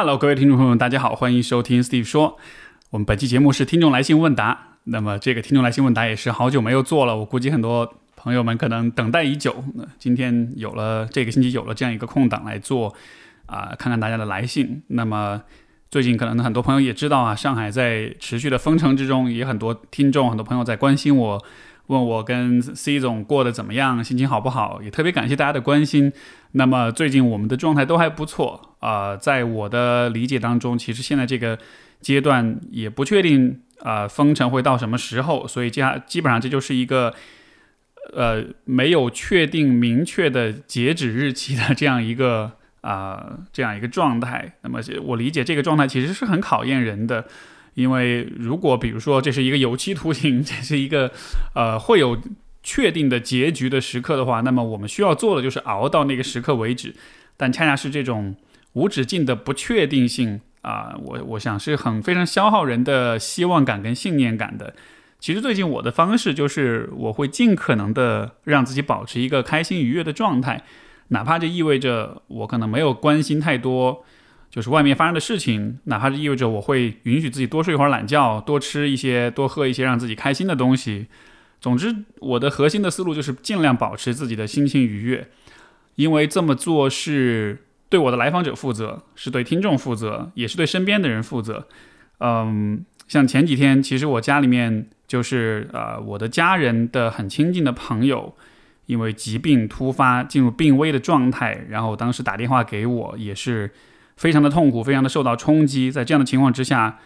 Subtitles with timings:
[0.00, 2.38] Hello，各位听众朋友们，大家好，欢迎收听 Steve 说。
[2.90, 4.76] 我们本期节目是听众来信问答。
[4.84, 9.64] 那么这个听众来信问答也是好久没有做了，我估计很多朋友们可能等待已久。
[9.74, 12.94] 那今天有了这个星期有了这样一个空档来做
[13.46, 14.80] 啊，看看大家的来信。
[14.86, 15.42] 那么
[15.90, 21.44] 最近可能很多朋友也知道啊，上海在持续的封城之中，也很多听众、很多朋友在关心我。
[21.88, 24.80] 问我跟 C 总过得怎么样，心情好不好？
[24.82, 26.12] 也特别感谢大家的关心。
[26.52, 31.58] 那么最近我们的状态都还不错啊，在我的理解当中，其实现在这个
[32.00, 37.14] 阶段也不确定啊，封城会到什么时候，所以这样基本上这就是一个
[38.12, 44.52] 呃没有确定明确的截止日期的这样一个啊这样一个状态。
[44.60, 47.24] 那么我理解这个状态其实是很考验人的。
[47.78, 51.12] 因为如果比如说这是一个有期徒刑， 这是一个，
[51.54, 52.18] 呃，会有
[52.60, 56.92] 确定的结局的时刻的话，那么我们需要做的就是熬到那个时刻为止。
[57.36, 58.34] 但恰恰是这种
[58.72, 64.74] 无止境的不确定性啊，我我想是很非常消耗人的希望感跟信念感的。
[65.20, 70.64] 其实最近我的方式就是我会尽可能的让自己保持一个开心愉悦的状态，
[71.08, 74.04] 哪怕这意味着我可能没有关心太多。
[74.58, 81.06] 就是外面发生的事情，哪怕是意味着我会允许自己多睡一会儿懒觉，多吃一些，多喝一些让自己开心的东西。
[81.60, 85.28] 总之，我的核心的思路就是尽量保持自己的心情愉悦，
[85.94, 91.68] 因为这么做是对我的来访者负责，是对听众负责，也是对身边的人负责。
[92.18, 98.34] 嗯，像前几天，其实我家里面就是呃我的家人的很亲近的朋友，
[98.86, 103.70] 因为疾病突发进入病危的状态，然后当时打电话给我，也是。
[104.18, 105.90] 非常的痛苦，非常的受到冲击。
[105.90, 106.98] 在这样的情况之下，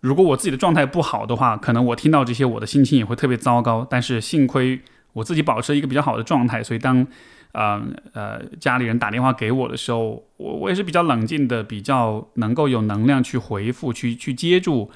[0.00, 3.86] 如果我自己的状态不好的话，可能我听到这些，我的心情也会特别糟糕。
[3.88, 4.80] 但是幸亏
[5.12, 7.06] 我自己保持一个比较好的状态，所以当，
[7.52, 7.80] 呃
[8.12, 14.90] 呃家里人打电话给我的时候，我我也是比较冷静的，比较能够有能量去回复，去去接住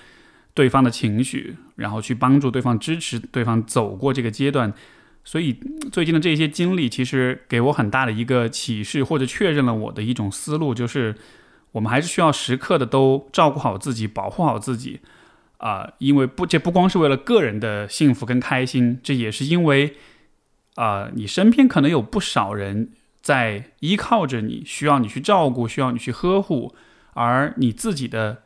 [0.54, 4.72] 对方的情绪，然后去帮助对方，支持对方走过这个阶段。
[5.22, 5.56] 所以
[5.92, 11.14] 最近的这些经历，其实给我很大的一个启示，或者确认了我的一种思路，就是。
[11.72, 15.00] 我们还是需要时刻的都照顾好自己，保护好自己，
[15.56, 19.96] 啊，因为不，这不光是为了个人的幸福跟开心，这也是因为，
[20.74, 22.90] 啊，你身边可能有不少人
[23.20, 26.74] 在依靠着你，需要你去照顾，需要你去呵护，
[27.14, 28.42] 而你自己的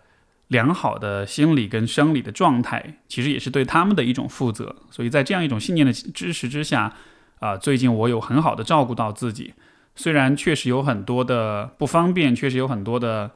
[0.48, 4.76] 良好的心理跟生理的状态，其实也是对他们的一种负责。
[4.90, 6.94] 所以在这样一种信念的支持之下，
[7.40, 9.54] 啊，最近我有很好的照顾到自己。
[9.96, 13.32] 虽然确实有很多的不方便，确实有很多的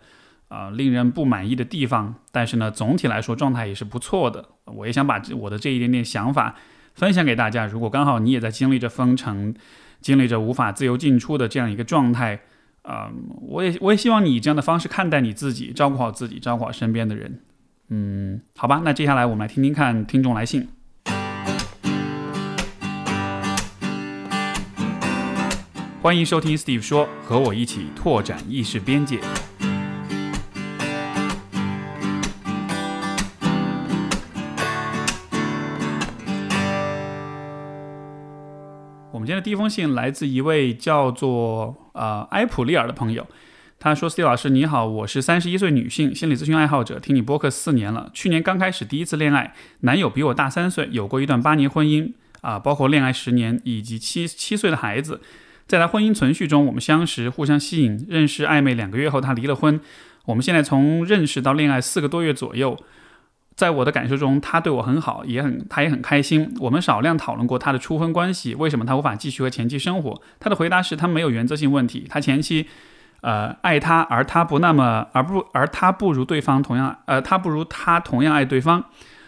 [0.49, 4.47] 啊令人不满意的地方，但是呢，总体来说状态也是不错的。
[4.67, 6.55] 我也想把我的这一点点想法
[6.95, 7.67] 分享给大家。
[7.67, 9.55] 如果刚好你也在经历着封城，
[10.01, 12.41] 经历着无法自由进出的这样一个状态，
[12.83, 13.11] 啊，
[13.41, 17.41] 我也我也希望你以这样的方式看待你自己，照顾好自己，照顾好身边的人。
[17.89, 20.69] 嗯，好吧，那接下来我们来听听看听众来信。
[26.03, 29.21] 欢迎收听 Steve 说，和我一起拓展意识边界。
[39.13, 43.27] 我们今天的第一封信来自一位叫做呃埃普利尔的朋友，
[43.79, 55.21] 他说：“Steve 老师你好，我是三十一岁女性心理咨询爱好者，听你播客四年了，去年刚开始第一次恋爱，男友比我大三岁，有过一段八年婚姻啊，包括恋爱十年以及七七岁的孩子。”
[55.71, 59.79] 在他婚姻存续中，我们相识、互相吸引、认识、暧昧两个月后，他离了婚。
[60.25, 62.77] 我们现在从认识到恋爱四个多月左右，
[63.55, 66.53] 在我的感受中，他对我很好，也很他也很开心。
[66.59, 70.21] 我们少量讨论过他的初婚关系，为什么他无法继续和前妻生活？
[70.41, 72.67] 他的回答是他没有原则性问题，他前妻，
[73.21, 78.85] 呃，爱他，而他不那么，而不而他不如对方同样，呃，他不如他同样爱对方。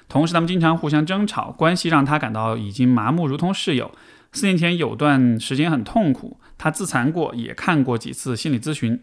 [0.09, 3.93] 同时，他们经常互相争吵，关系让他感到已经麻木，如同室友。
[4.33, 8.99] 四年前有段时间很痛苦，他自残过，也看过几次心理咨询，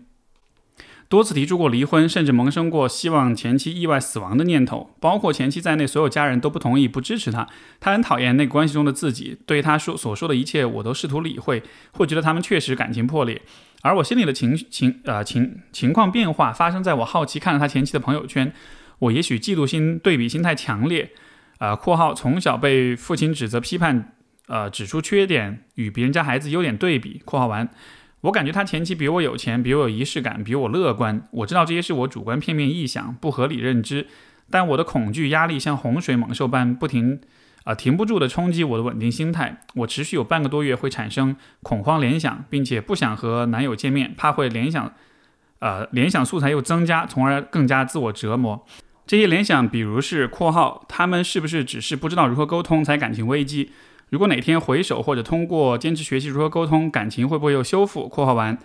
[1.08, 4.92] 多次提出过离婚，甚至萌生过希望前妻意外死亡的念头。
[5.00, 7.48] 包括前妻在内，所有家人都不同意、不支持他。
[7.80, 13.42] 他很讨厌那个关系中的自己，对他说所说的一切，我都试图理会，会觉得他们确实感情破裂。
[13.82, 18.52] 而我心里的情情呃情情况变化，发生在我好奇看了他前妻的朋友圈。
[19.00, 21.12] 我也许嫉妒心、对比心太强烈。
[21.60, 24.14] 啊（括号从小被父亲指责、批判）。
[24.50, 27.22] 呃，指出缺点与别人家孩子优点对比。
[27.24, 27.70] 括号完，
[28.22, 31.28] 我感觉他前妻比我有钱，比我有仪式感，比我乐观。
[31.30, 34.08] 我知道这些是我主观片面臆想、不合理认知，
[34.50, 37.22] 但我的恐惧压力像洪水猛兽般不停，
[37.64, 39.62] 啊，停不住的冲击我的稳定心态。
[39.76, 44.92] 我持续有半个多月会产生恐慌联想，并且不想和男友见面，怕会联想，
[45.60, 48.66] 呃，联想素材又增加，从而更加自我折磨。
[49.06, 53.72] 这些联想，比如是（括号）他们是不是只是不知道如何沟通才感情危机？
[54.10, 58.58] 如果哪天回首或者通过坚持学习如何沟通，感情会不会又修复？（括号完）（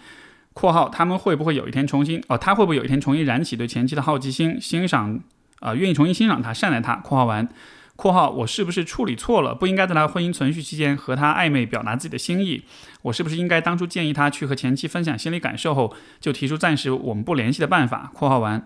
[0.55, 2.39] 括号）他们会不会有一天重新哦？
[2.39, 5.21] 他会不会有一天重新燃起对前妻的好奇心，欣赏
[5.61, 7.49] 啊，愿意重新欣赏他，善待他？（括号完
[7.97, 9.55] ）（括号）我是不是处理错了？
[9.55, 12.63] 不应该在他婚姻存续期间和他暧昧，表达自己的心意？
[13.03, 18.65] 我是不是应该当初建议他去和前妻分享心理感受后，就提出暂时我们不联系的办法？（括号完）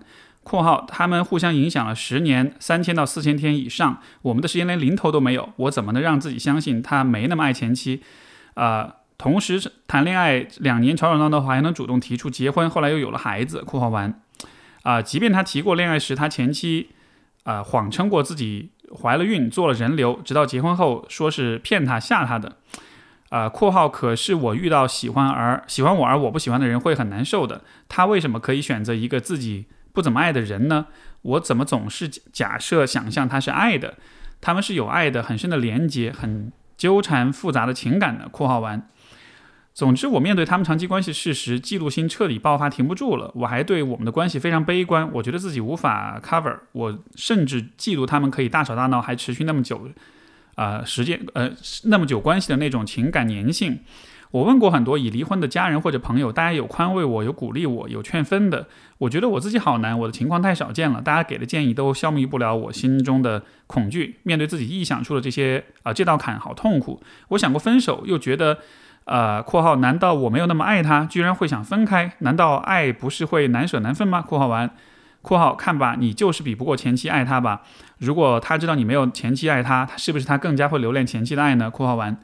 [0.49, 8.03] 括号他们互相影响了十年，三千到四千天以上，我们的时间连零头都没有，我怎么能让自己相信他没那么爱前妻？
[8.55, 13.62] 啊，同时谈恋爱两年吵吵闹闹话还能主动提出结婚，后来又有了孩子。
[13.62, 14.23] 括号完，
[14.85, 16.89] 啊，即便他提过恋爱时他前妻，
[17.43, 18.71] 啊，谎称过自己
[19.03, 22.56] 怀了孕做了人流，直到结婚后说是骗他吓他的。
[23.29, 27.62] 啊，括号可是我遇到喜欢而喜欢我而我不喜欢的人会很难受的。
[27.87, 29.67] 他为什么可以选择一个自己？
[29.99, 30.87] 不怎么爱的人呢？
[31.23, 33.95] 我怎么总是假设、想象他是爱的？
[34.41, 38.29] 他们是有爱的，很深的连接，很纠缠复杂的情感的。
[38.29, 38.89] 括号完。
[39.75, 43.33] 总之，我面对他们长期关系事实，嫉妒心彻底爆发，停不住了。
[43.35, 46.56] 我还对我们的关系非常悲观，我觉得自己无法 cover。
[46.71, 49.89] 我甚至嫉妒他们可以大吵大闹，还持续那么久，
[50.55, 51.50] 啊，时间呃
[51.85, 53.81] 那么久关系的那种情感粘性。
[54.31, 58.67] 我问过很多已离婚的家人或者朋友，大家有宽慰我，有鼓励我，有劝分的。
[58.99, 64.17] 我觉得我自己好难，我的情况太少见了，大家给的建议都消弭不了我心中的恐惧。
[64.25, 67.03] 面对自己臆想出的这些啊，这道坎好痛苦。
[67.29, 68.59] 我想过分手，又觉得，
[69.05, 72.13] 呃，括号难道我没有那么爱他，居然会想分开？
[72.19, 74.21] 难道爱不是会难舍难分吗？
[74.21, 74.69] 括号完，
[75.23, 77.63] 括号看吧，你就是比不过前妻爱他吧？
[77.99, 81.71] 如果他知道你没有前妻爱他，他是不是他更加会留恋前妻的爱呢？
[81.71, 82.19] 括号完。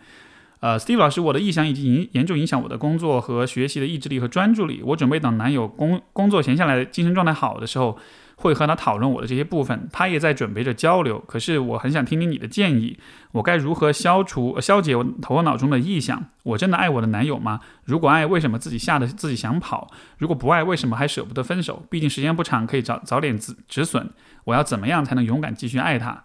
[0.64, 4.80] 呃，Steve 老师，我的臆想已经影严重影响我的工作和学习的意志力和专注力。
[4.82, 7.98] 我准备等男友工工作闲下来，精神状态好的时候，
[8.36, 9.86] 会和他讨论我的这些部分。
[9.92, 11.22] 他也在准备着交流。
[11.28, 12.98] 可是我很想听听你的建议，
[13.32, 16.24] 我该如何消除、消解我头脑中的臆想？
[16.44, 17.60] 我真的爱我的男友吗？
[17.84, 19.90] 如果爱，为什么自己吓得自己想跑？
[20.16, 21.84] 如果不爱，为什么还舍不得分手？
[21.90, 24.08] 毕竟时间不长，可以早早点止止损。
[24.44, 26.24] 我要怎么样才能勇敢继续爱他？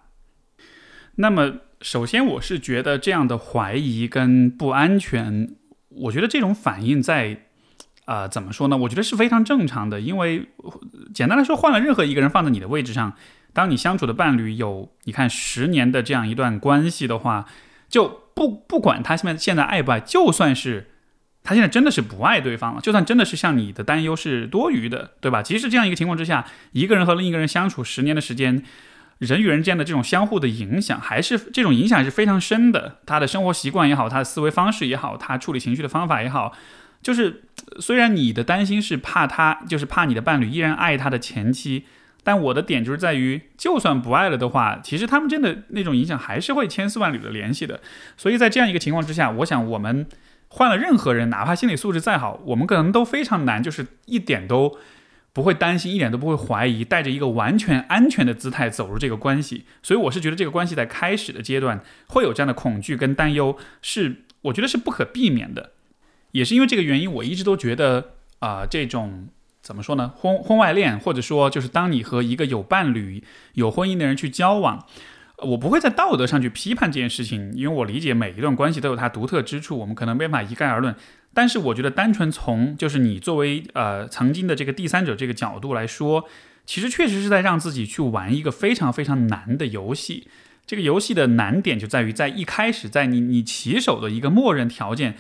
[1.16, 1.56] 那么。
[1.82, 5.56] 首先，我是觉得这样的怀疑跟不安全，
[5.88, 7.46] 我觉得这种反应在，
[8.04, 8.76] 啊，怎么说呢？
[8.76, 10.02] 我觉得是非常正常的。
[10.02, 10.50] 因为
[11.14, 13.14] 简单来说，换了任何一个人放在你的位置上，
[13.54, 17.46] 当你相处的伴侣有你看十年的这样一段关系的话，
[17.88, 20.92] 就不不管他现在现在爱不爱，就算是
[21.44, 25.42] 他现在真的是不爱对方了，就算真的是像你的担忧是多余的，对吧？
[25.42, 28.66] 其实这样一个情况之下，一个人和另一个人相处十年的时间。
[29.20, 33.00] 人与人之间的这种相互的影响，还是这种影响是非常深的。
[33.06, 36.54] 他的生活习惯也好，他的思维方式也好，他处理情绪的方法也好，
[37.02, 37.44] 就是
[37.80, 41.84] 虽然你的担心是怕他，就是怕你的伴侣依然爱他的前妻，
[42.24, 47.82] 但我的点就是在于，就算不爱了的话，其实他们真的那种影响还是会千丝万缕的联系的。
[48.16, 50.08] 所以在这样一个情况之下，我想我们
[50.48, 54.78] 换了任何人，哪怕心理素质再好，我们可能都非常难，就是一点都。
[55.40, 59.64] 不会担心，一点都不会怀疑，带着一个完全安全的姿态走入这个关系。
[59.82, 65.72] 所以我是觉得这个关系在开始的阶段会有这样的恐惧跟担忧，是我觉得是不可避免的。
[66.34, 69.30] 也是因为这个原因，我一直都觉得啊，这种
[69.62, 74.86] 怎么说呢，婚婚外恋，或者说就是当你和一个有伴侣、有婚姻的人去交往，
[75.42, 80.96] 我不会在道德上去批判这件事情，因为我理解每一段关系都有它独特之处，我们可能没法一概而论。
[81.34, 86.26] 但是我觉得，单纯从就是你作为呃曾经的这个第三者这个角度来说，
[86.66, 90.28] 其实确实是在让自己去玩一个非常非常难的游戏。
[90.66, 95.16] 这个游戏的难点就在于，在一开始，在你你起手的一个默认条件，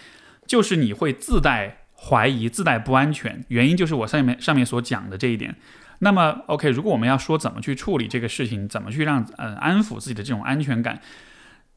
[0.45, 3.43] 就是你会自带怀疑、自带不安全。
[3.47, 5.55] 原因就是我上面上面所讲的这一点。
[5.99, 11.01] 那么，OK，如果我们要说怎么去处理这个事情，怎么去让呃安抚自己的这种安全感，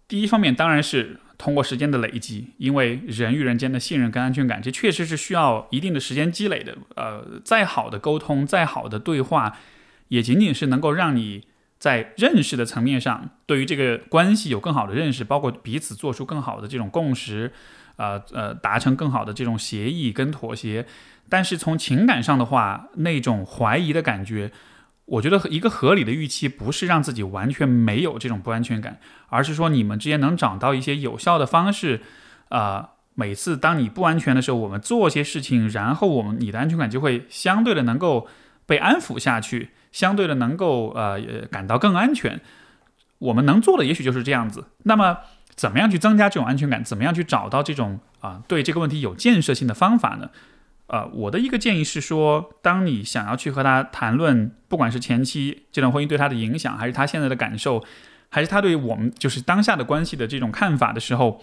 [0.09, 1.21] 第一方面当然是。
[1.39, 6.77] 通过时间的累积，因为人与人间的信任跟安全感，这确实是需要一定的时间积累的。
[6.95, 9.59] 呃，再好的沟通，再好的对话，
[10.07, 11.49] 也仅仅是能够让你
[11.81, 17.53] 在认识的层面上，对于这个关系有更好的认识，包括彼此做出更好的这种共识，
[17.97, 20.87] 呃呃，达成更好的这种协议跟妥协。
[21.29, 24.53] 但是从情感上的话，那种怀疑的感觉。
[25.05, 28.99] 我觉得一个合理的预期不是让自己完全没有这种不安全感，
[29.29, 32.01] 而是说你们之间能找到一些有效的方式，
[32.49, 38.29] 啊，每次当你不安全的时候，我们做些事情，然后我们你的安全感就会相对的能够
[38.65, 42.41] 被安抚下去，相对的能够呃感到更安全。
[43.19, 44.67] 我们能做的也许就是这样子。
[44.85, 45.19] 那么
[45.55, 46.83] 怎么样去增加这种安全感？
[46.83, 50.31] 怎么样去找到这种啊对这个问题有建设性的方法呢？
[50.89, 57.83] 呃，我的一个建议是说，当你想要去和他谈论，不管是前期这段婚姻对他的影响，还是他现在的感受，
[58.29, 61.43] 还是他对我们就是当下的关系的这种看法的时候，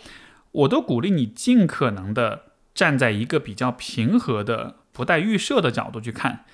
[0.51, 2.43] 我都鼓励你尽可能的
[2.75, 6.46] 站在一个比较平和的、不带预设的角度去看。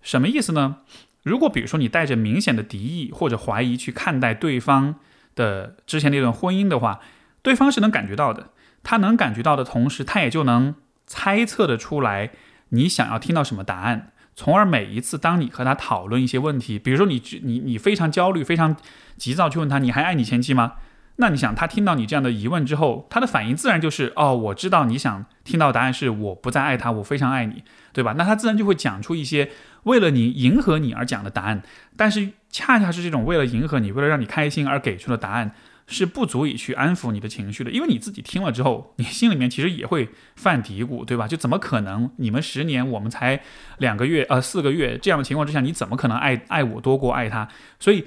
[0.00, 0.76] 什么意思呢？
[1.24, 4.96] 如果比如说你带着明显的敌意或者怀疑去看待对方
[5.34, 7.00] 的之前那段婚姻的话，
[7.42, 8.50] 对方是能感觉到的。
[8.82, 10.74] 他能感觉到的同时，他也就能
[11.14, 12.30] 猜测的出来
[12.70, 18.76] 你想要听到什么答案，从而每一次当你和他讨论一些问题，比如说你你你非常焦虑、非常
[19.16, 20.72] 急躁去问他你还爱你前妻吗？
[21.16, 28.14] 那你想他听到你这样的疑问之后，他的反应自然就是哦，我知道你想听到答案是我不再爱他，我非常爱你，对吧？
[28.18, 29.50] 那他自然就会讲出一些
[29.84, 31.62] 为了你迎合你而讲的答案，
[31.96, 35.52] 但是恰恰是这种为了迎合你、为了让你开心而给出的答案。
[35.86, 41.28] 是不足以去安抚你的情绪的，因为你自己听了之后，你心里面其实也会犯嘀咕，对吧？
[41.28, 42.10] 就怎么可能？
[42.16, 43.42] 你们十年，我们才
[43.76, 47.48] 两个月，呃，四个月这样的情况之下，你怎么可能爱爱我多过爱他？
[47.78, 48.06] 所以，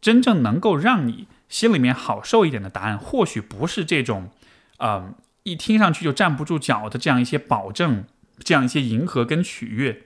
[0.00, 4.30] 真正能够让你心里面好受一点的答案，或许不是这种，
[4.78, 8.04] 嗯，一听上去就站不住脚的这样一些保证，
[8.38, 10.04] 这样一些迎合跟取悦，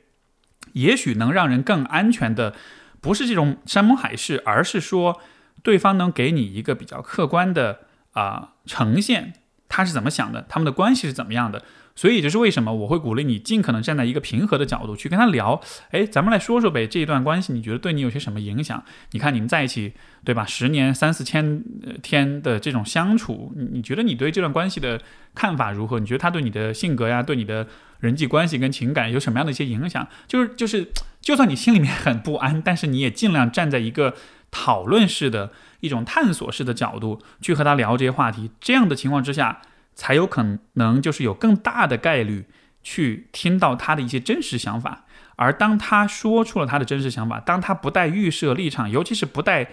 [0.73, 2.55] 也许能让人更安全的，
[3.01, 5.21] 不是这种山盟海誓，而是说。
[5.65, 7.81] 对方能给你一个比较客观的
[8.13, 9.33] 啊呈现，
[9.69, 11.65] 他是怎么想的，他们的关系是怎么样的，
[11.97, 18.85] 所以也就是为什么我会鼓励你尽可能站在一个平和的角度去跟他聊，哎，咱们来说说呗，这一段关系你觉得对你有些什么影响？
[19.13, 21.65] 你看你们在一起对吧，十年三四千
[22.03, 25.01] 天的这种相处，你觉得你对这段关系的
[25.35, 25.99] 看法如何？
[25.99, 27.67] 你觉得他对你的性格呀，对你的
[28.01, 30.07] 人际关系跟情感有什么样的一些影响？
[30.29, 30.87] 就是就是，
[31.23, 34.15] 就算你心里面很不安，但是你也尽量站在一个。
[34.55, 39.63] 讨论式的一种探索式的角度去和他聊这些话题，这样的情况之下，
[39.97, 42.47] 才有可能就是有更大的概率
[42.85, 45.05] 去听到他的一些真实想法。
[45.35, 49.73] 而当他说出了他的真实想法，当他不带预设立场，尤其是不带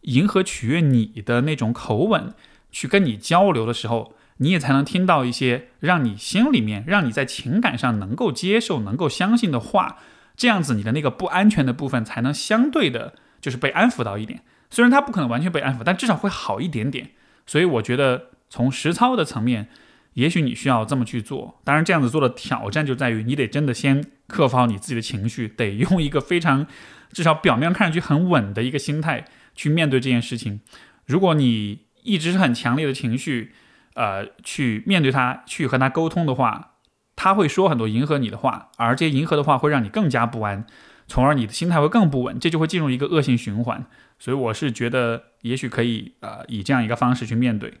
[0.00, 2.34] 迎合取悦你的那种口吻
[2.72, 9.98] 去跟你交流的时候，你也才能听到一些让你心里面、让你在情感上能够接受、能够相信的话。
[10.36, 13.14] 这样子，你的那个不安全的部分才能相对的。
[13.40, 14.40] 就是被安抚到一点，
[14.70, 17.10] 虽然他不可能完全被安抚，但至少会好一点点。
[17.46, 19.68] 所以我觉得从实操的层面，
[20.14, 21.60] 也许你需要这么去做。
[21.64, 26.66] 当然，这样子做的挑战就在于你得真的先克服好你自己的情绪，得用一个非常
[27.12, 29.24] 至少表面看上去很稳的一个心态
[29.54, 30.60] 去面对这件事情。
[31.04, 33.52] 如果你一直是很强烈的情绪，
[33.94, 36.72] 呃，去面对他，去和他沟通的话，
[37.14, 40.66] 他会说很多迎合你的话，而这些迎合的话会让你更加不安。
[41.06, 43.86] 从而你的心态会更不稳，这就会进入一个恶性循环。
[44.18, 47.74] 所以我是觉得，也许可以呃以这样一个方式去面对。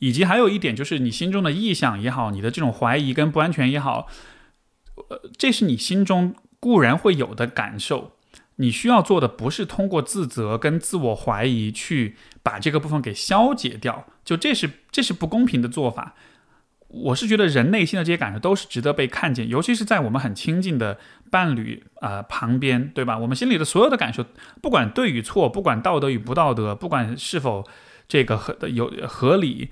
[0.00, 4.08] 以及还有一点就是，你心中的臆想也好，你的这种怀疑跟不安全也好，
[5.08, 8.12] 呃，这是你心中固然会有的感受。
[8.56, 16.14] 你需要做的不是通过自责跟自我怀疑去把这个部分给消解掉，就这是这是不公平的做法。
[16.88, 20.98] 我是觉得人内心的这些感受都是值得被看见，尤其是在我们很亲近的
[21.34, 23.18] 伴侣啊旁边，对吧？
[23.18, 24.24] 我们心里的所有的感受，
[24.62, 27.66] 不管对与错，不管道德与不道德，不管是否
[28.06, 29.70] 这个合有合理，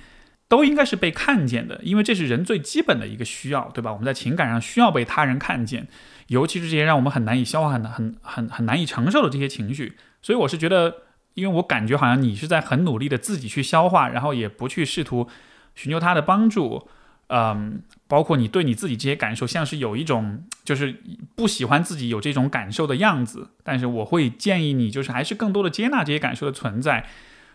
[0.49, 3.93] 都应该是被看见的，因为这是人最基本的一个需要，对吧？
[3.93, 5.87] 我们在情感上需要被他人看见，
[6.27, 9.97] 尤其是这些让我们很难以消化、很很很很难以承受的这些情绪。
[10.21, 10.97] 所以我是觉得，
[11.35, 15.29] 因为我感觉好像你是在很努力的自己去消化，然后也不去试图
[15.77, 16.89] 寻求他的帮助。
[17.35, 20.97] 嗯，包括你对你自己这些感受，像是有一种就是
[21.35, 23.53] 不喜欢自己有这种感受的样子。
[23.65, 27.07] 但是我会建议你，就是还是更多的接纳这些感受的存在。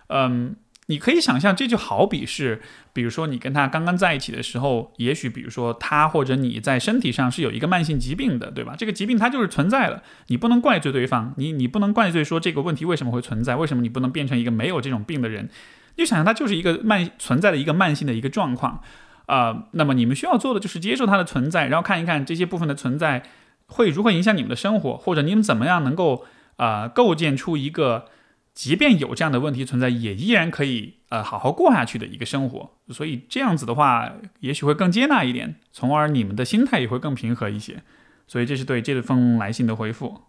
[0.07, 0.55] 嗯，
[0.87, 2.59] 你可以想象，这就好比是，
[2.91, 8.73] 比如说你跟他刚刚在一起的时候，也许比如说他或者你在身体上是有一个慢性疾病的，对吧？
[8.75, 15.47] 这个疾病它就是存在了，你不能怪罪对方，你你不能怪罪说这个问题为什么会存在，为什么你不能变成一个没有这种病的人？
[15.95, 18.81] 你就想象它就是一个慢存在的一个慢性的一个状况。
[19.27, 23.23] 啊，那么你们需要做的就是接受它的存在，然后看一看这些部分的存在
[23.67, 28.05] 会如何影响你们的生活，或者你们怎么样能够啊构建出一个，
[28.53, 32.71] 即便有这样的问题存在，也依然可以呃好好过下去的一个生活。
[32.89, 37.83] 所以这样子的话，也许会更接纳一点，从而你们的心态也会更平和一些。
[38.27, 40.21] 所以这是对这封来信的回复。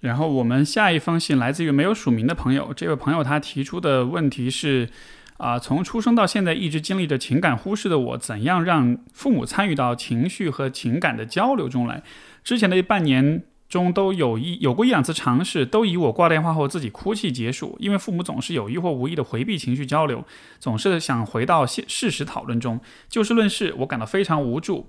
[0.00, 4.88] 然后我们下一封信来自于没有署名的朋友，这位朋友他提出的问题是。
[5.36, 12.02] 啊，从出生到现在一直经历着情感忽视的我，怎样让父母参与到情绪和情感的交流中来？
[12.44, 17.76] 之前的半年中都有一有过一两次尝试，都以我挂电话后自己哭泣结束。
[17.80, 20.24] 因为父母总是有意或无意的回避情绪交流，
[20.60, 24.88] 总是想回到现事实讨论中，就事论事，我感到非常无助。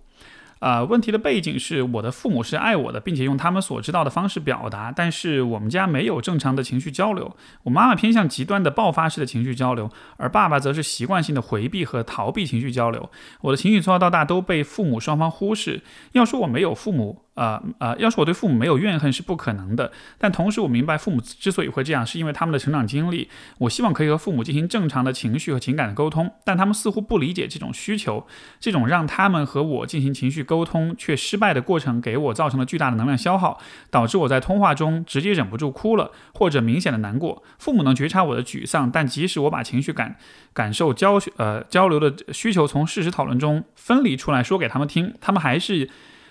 [0.65, 7.38] 呃，问题的背景是我的父母是爱我的，并且用他们所知道的方式表达，但是我们家没有正常的情绪交流。
[7.62, 13.12] 我妈妈偏向极端的爆发式的情绪交流，而爸爸则是习惯性的回避和逃避情绪交流。
[13.41, 15.84] 我的情绪从小到大都被父母双方忽视。
[16.13, 17.25] 要说我没有父母。
[17.36, 17.96] 啊啊！
[18.00, 23.30] 要是我对父母没有怨恨是不可能的，但同时我明白父母之所以会这样，是因为他们的成长经历。
[23.60, 28.25] 我希望可以和父母进行正常的情绪和情感的沟通，但他们似乎不理解这种需求。
[28.60, 33.60] 这种让他们和我进行情绪沟通却失败的过程，给我造成了巨大的能量消耗，
[33.92, 37.44] 导致我在通话中直接忍不住哭了，或者明显的难过。
[37.60, 40.15] 父母能觉察我的沮丧，但即使我把情绪感
[40.54, 45.89] 感受交呃交流的需求从事实讨论中分离出来说给他们听，他们还是。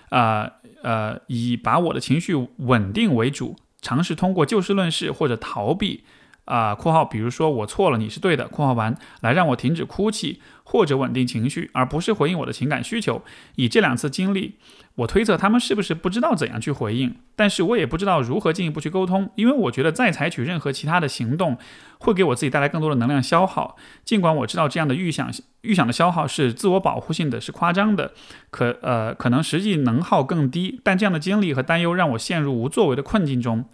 [0.09, 0.51] 啊
[0.83, 6.03] 呃，以把我的情绪稳定为主，尝试通过就事论事或者逃避。
[6.45, 13.23] 啊，括号，比如说我错了，你是对的，括号完，来让我停止哭泣或者稳定情绪，而不是回应我的情感需求。
[13.55, 14.55] 以这两次经历，
[14.95, 21.57] 我推测他们是不是不知道怎样去回应，但是我也不知道如何进一步去沟通，因为我觉得再采取任何其他的行动，
[21.97, 23.75] 会给我自己带来更多的能量消耗。
[24.03, 28.11] 尽管我知道这样的预想预想的消耗是自我保护性的，是夸张的，
[28.51, 33.65] 可呃可能实际能耗更低，但这样的经历和担忧让我陷入无作为的困境中。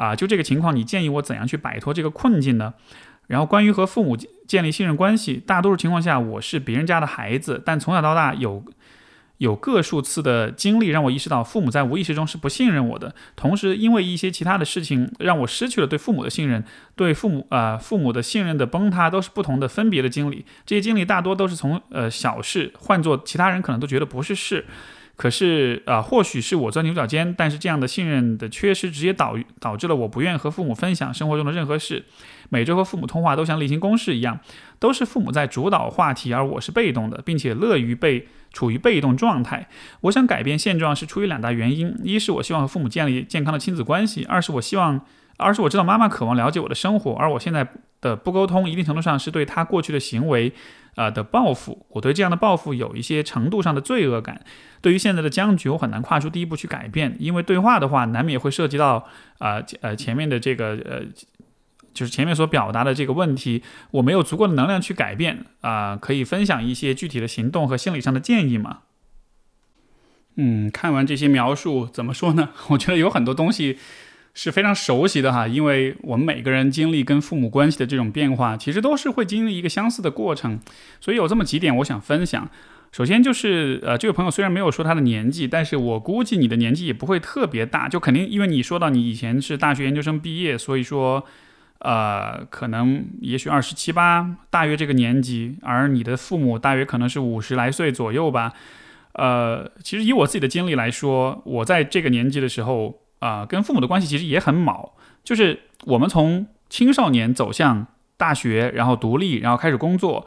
[0.00, 2.72] 啊，就这个情况，你建议我怎样去摆脱这个困境呢？
[3.26, 4.16] 然后关于和父母
[4.48, 8.64] 建立信任关系，大多数情况下我是别人家的孩子，但从小到大有
[9.36, 13.14] 有个数次的经历让我意识到，父母在无意识中是不信任我的。
[13.36, 16.64] 同时，因为一些其他的事情，让我失去了对父母的信任，
[16.96, 20.46] 对父母啊父母的信任的崩塌都是不同的分别的经历。
[20.64, 24.64] 这些经历大多都是从呃小事，换做其他人可能都觉得不是事。
[25.20, 32.06] 可是啊，或许是我钻牛角尖，但是这样的信任的缺失，直接导导致了我不愿和父母分享生活中的任何事。
[32.48, 34.40] 每周和父母通话都像例行公事一样，
[34.78, 39.68] 都是父母在主导话题，而我是被动的，并且乐于被处于被动状态。
[40.00, 45.04] 我想改变现状是出于两大原因：一是我希望和父母建立健康的亲子关系；二是我希望，
[45.36, 47.68] 二是我知道妈妈渴望了解我的生活，而我现在
[48.00, 50.54] 的不沟通，一定程度上是对她过去的行为。
[50.94, 54.44] 啊的报复，我对这样的报复有一些程度上的罪恶感。
[54.80, 59.06] 对于现在的僵局，我很难跨出第一步去改变，因为对话的话，难免会涉及到
[59.38, 61.02] 啊呃前面的这个呃，
[61.92, 65.96] 就是前面所表达的这个问题，我没有足够的能量去改变啊。
[65.96, 68.80] 可以分享一些具体的行动和心理上的建议吗？
[70.36, 72.50] 嗯，看完这些描述，怎么说呢？
[72.70, 73.78] 我觉得有很多东西。
[74.32, 80.60] 是非常熟悉的哈，因为我们每个人经历跟父母关系的这种变化，其实都是会经历一个相似的过程，
[81.00, 82.48] 所以有这么几点我想分享。
[82.92, 91.24] 首先就是，呃，这位朋友虽然没有说他的年纪，但是我估计你的年纪也不会特别大，就肯定因为你说到你以前是大学研究生毕业，所以说，
[91.80, 98.52] 呃，可能也许二十七八，大约这个年纪，而你的父母大约可能是五十来岁左右吧。
[99.12, 103.00] 呃，其实以我自己的经历来说，我在这个年纪的时候。
[103.20, 110.26] 啊，跟父母的关系其实也很卯，就是我们从青少年走向大学，然后独立，然后开始工作，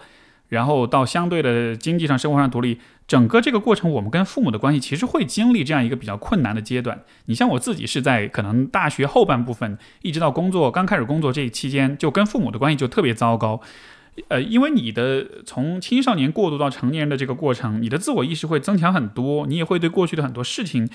[0.49, 7.03] 然后到相对的经济上、生活上独立，整个这个过程，我们跟父母的关系其实会经历这样一个比较困难的阶段。
[7.25, 13.59] 你像我自己是在可能大学后半部分，一直到工作刚开始工作这一期间，就跟父母的关系就特别糟糕。
[14.27, 20.87] 呃，因为你的从青少年过渡到成年人的这个过程，你的自我意识会增强很多，你也会对过去的很多事情。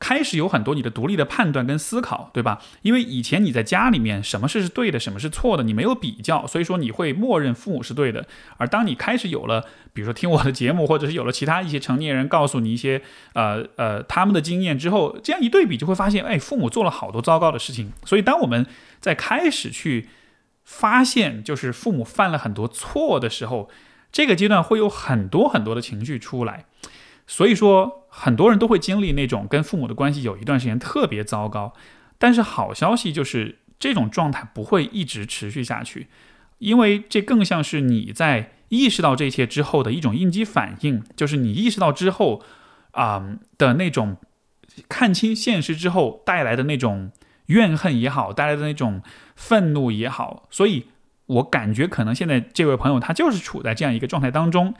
[0.00, 2.60] 开始有很多你的独立的判断跟思考，对吧？
[2.80, 8.26] 因为以前你在家里面，什么事是对的，什么是错的，你没有比较，所以说你会默认父母是对的。
[8.56, 13.02] 而当你开始有了，比如说听我的节目，或者是有了其他一些成年人告诉你一些
[13.34, 17.92] 呃呃他们的经验之后，这样一对比，就会发现，哎，父母做了好多糟糕的事情。
[18.06, 18.66] 所以当我们
[19.00, 20.08] 在开始去
[20.64, 23.68] 发现，就是父母犯了很多错的时候，
[24.10, 26.64] 这个阶段会有很多很多的情绪出来。
[27.26, 31.72] 所以说，很多人都会经历那种跟父母的关系有一段时间特别糟糕，
[32.18, 36.08] 但是好消息就是这种状态不会一直持续下去，
[36.58, 42.42] 因为这更像是你在意识到这些之后的一种应激反应，就是你意识到之后
[42.90, 44.16] 啊的那种
[44.88, 47.12] 看清现实之后带来的那种
[47.46, 49.00] 怨恨也好，带来的那种
[49.36, 50.86] 愤怒也好，所以
[51.26, 54.74] 我感觉可能现在这位朋友他就是处在这样一个状态当中。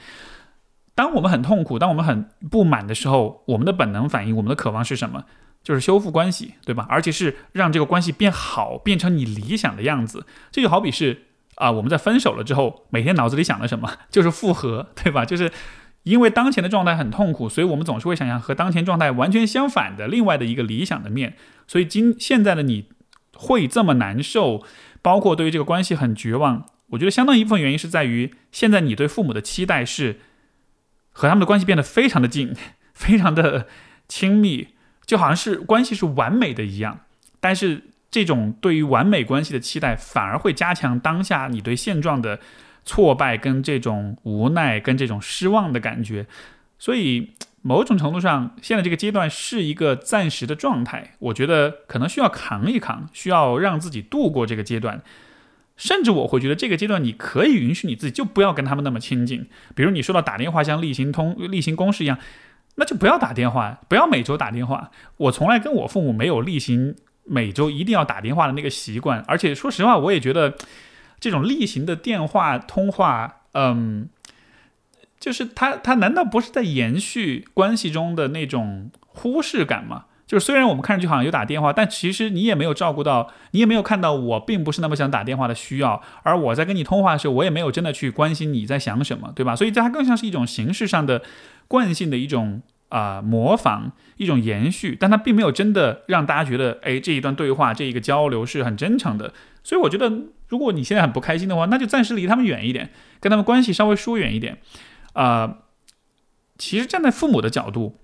[0.94, 5.24] 当我们很痛苦，当我们很不满的时候，我们的本能反应，我们的渴望是什么？
[5.62, 6.87] 就是修复关系，对吧？
[6.88, 10.24] 而且是让这个关系变好，变成你理想的样子。
[10.50, 11.24] 这就好比是
[11.57, 13.90] 啊，我们在分手了之后，每天脑子里想的什么？
[14.11, 15.24] 就是复合，对吧？
[15.26, 15.53] 就是
[16.03, 21.37] 因为当前的状态很痛苦，所以我们总是会想象和当前状态完全相反的另外的一个理想的面。
[21.66, 22.88] 所以今现在的你
[23.35, 24.64] 会这么难受，
[25.03, 26.64] 包括对于这个关系很绝望。
[26.88, 30.20] 我觉得相当一部分原因是在于，现在你对父母的期待是。
[31.12, 32.55] 和他们的关系变得非常的近，
[32.94, 33.66] 非常的
[34.09, 34.68] 亲密，
[35.05, 37.01] 就好像是关系是完美的一样。
[37.40, 42.40] 但是这种对于完美关系的期待，反而会加强当下你对现状的
[42.85, 46.27] 挫败、跟这种无奈、跟这种失望的感觉。
[46.79, 55.03] 所以某种程度上，现在这个阶段是一个暂时的状态，我觉得可能需要扛一扛，需要让自己度过这个阶段。
[55.81, 62.19] 甚至我会觉得这个阶段你可以允许你自己就不要跟他们那么亲近，比如你说到打电话像例行通例行公事一样，
[62.75, 64.90] 那就不要打电话，不要每周打电话。
[65.16, 70.55] 我从来跟我父母没有例行每周一定要打电话的那个习惯，而且说实话，我也觉得
[71.19, 74.11] 这种例行的电话通话，嗯，
[75.19, 80.05] 就是他他难道不是在延续关系中的那种忽视感吗？
[80.31, 86.01] 就是虽然我们看上去好像有打电话，但其实你也没有照顾到，你也没有看到我并不是那么想打电话的需要。
[86.23, 89.57] 而我在跟你通话的时候，我也没有真的去关心你在想什么，对吧？
[89.57, 91.23] 所以它更像是一种形式上的
[91.66, 99.35] 惯性的一种啊模仿，一种延续，但它并没有真的让大家觉得，哎，这一段对话，这一个交流是很真诚的。
[99.64, 100.12] 所以我觉得，
[100.47, 104.59] 如果你现在很不开心的话，那就暂时离他们远一点，跟他们关系稍微疏远一点。
[105.14, 105.57] 啊，
[106.57, 107.97] 其实站在父母的角度。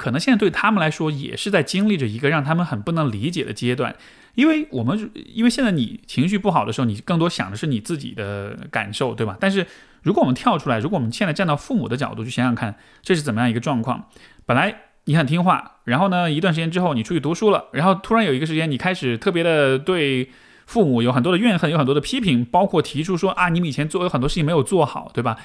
[0.00, 3.94] 可能现在对他们来说也是在经历着一个让他们很不能理解的阶段，
[4.34, 9.36] 因为我们因为现在你情绪不好的时候，你更多想的是你自己的感受，对吧？
[9.38, 9.66] 但是
[10.02, 14.06] 如果我们跳出来，如果我们现在站到父母的角度去想想看，这是怎么样一个状况？
[14.46, 20.30] 本来你很听话，然后呢，一段时间之后你出去读书了，然后突然有一个时间你开始特别的对
[20.64, 25.36] 父母有很多的怨恨，有很多的批评，包括提出说啊，你们以前做有很多事情没有做好，对吧？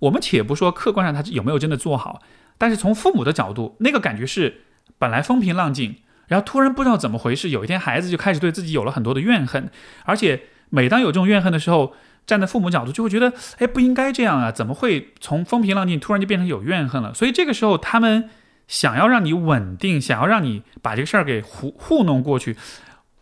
[0.00, 2.20] 我们且不说客观上他有没有真的做好。
[2.62, 4.60] 但是从父母的角度，那个感觉是
[4.96, 5.96] 本来风平浪静，
[6.28, 9.68] 然后突然不知道怎么回事，有一天孩子就开始对自己有了很多的怨恨，
[10.04, 11.92] 而且每当有这种怨恨的时候，
[12.24, 17.12] 站在父母角度就会觉得，哎，不应该这样啊，怎么会从风平浪静突然就变成有怨恨了？
[17.12, 18.30] 所以这个时候他们
[18.68, 22.56] 想要让你稳定，想要让你把这个事儿给糊糊弄过去，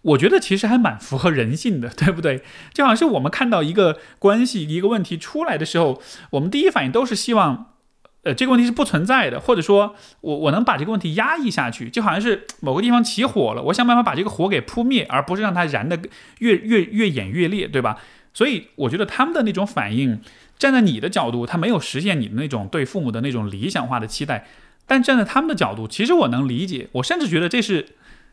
[0.03, 2.42] 我觉得其实还蛮符合人性的，对不对？
[2.74, 7.68] 就好像是我们看到一个关系一个问题出来的时候，我们第一反应都是希望。
[8.22, 15.98] 呃，这个问题是不存在的，或者说，我我能把这个问题压抑下去，就好像是某个地方起火了，我想办法把这个火给扑灭，而不是让它燃的
[16.40, 17.96] 越越越演越烈，对吧？
[18.35, 20.20] 所以我觉得他们的那种反应，
[20.59, 24.46] 站在你的角度，他没有实现你的那种对父母的那种理想化的期待，
[24.87, 27.87] 但站在他们的角度，其实我能理解，我甚至觉得这是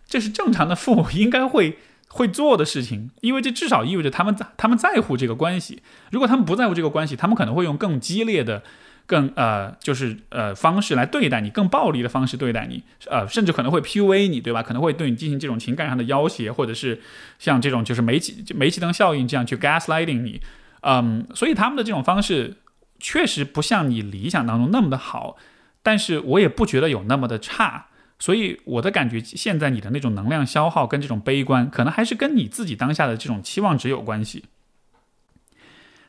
[0.06, 1.78] 这是正常的父母应该会
[2.10, 5.82] 会做的事情，因为这至少意味着他们在他们在乎这个关系。
[6.12, 8.64] 如果他们不在乎这个关系，他们可能会用更激烈的。
[9.08, 14.62] 更呃，就是呃方式来对待你，更暴力的方式对待你，呃，甚至可能会 PUA 你，对吧？
[14.62, 17.02] 可能会对你进行这种情感上的要挟，或者是
[17.40, 20.42] 像这种就是煤气煤气灯效应这样去 gaslighting 你，
[20.82, 22.58] 嗯，所以他们的这种方式
[23.00, 25.38] 确实不像你理想当中那么的好，
[25.82, 27.86] 但是我也不觉得有那么的差，
[28.20, 34.44] 所以我的感觉现在你的那种能量消耗跟这种悲观，可能还是跟你自己当下的这种期望值有关系。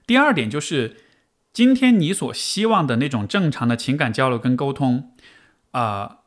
[0.04, 0.96] 第二点就是。
[1.58, 5.10] 今天你所希望的那种正常的情感交流跟沟通，
[5.72, 6.18] 啊，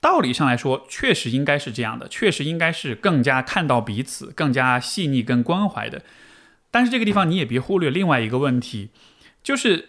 [0.00, 6.02] 道理上来说确实应该是这样的，确实应该是更加看到彼此，更加细腻跟关怀的。
[6.70, 8.90] 但是这个地方你也别忽略另外一个问题，
[9.42, 9.88] 就是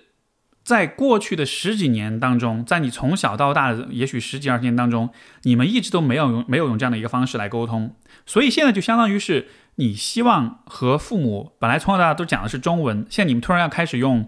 [0.63, 5.11] 在过去的十几年当中，在你从小到大也许十几二十年当中，
[5.43, 14.27] 你们一直都没有用没有用这样的一个方式来沟通，所以现在就相当于是你希望和父母本来从小到大都讲的是中文，现在你们突然要开始用。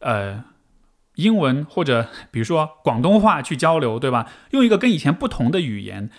[0.00, 0.44] 呃，
[1.14, 4.30] 英文或者 比如说广东话去交流，对吧？
[4.50, 6.10] 用一个跟以前不同的语言，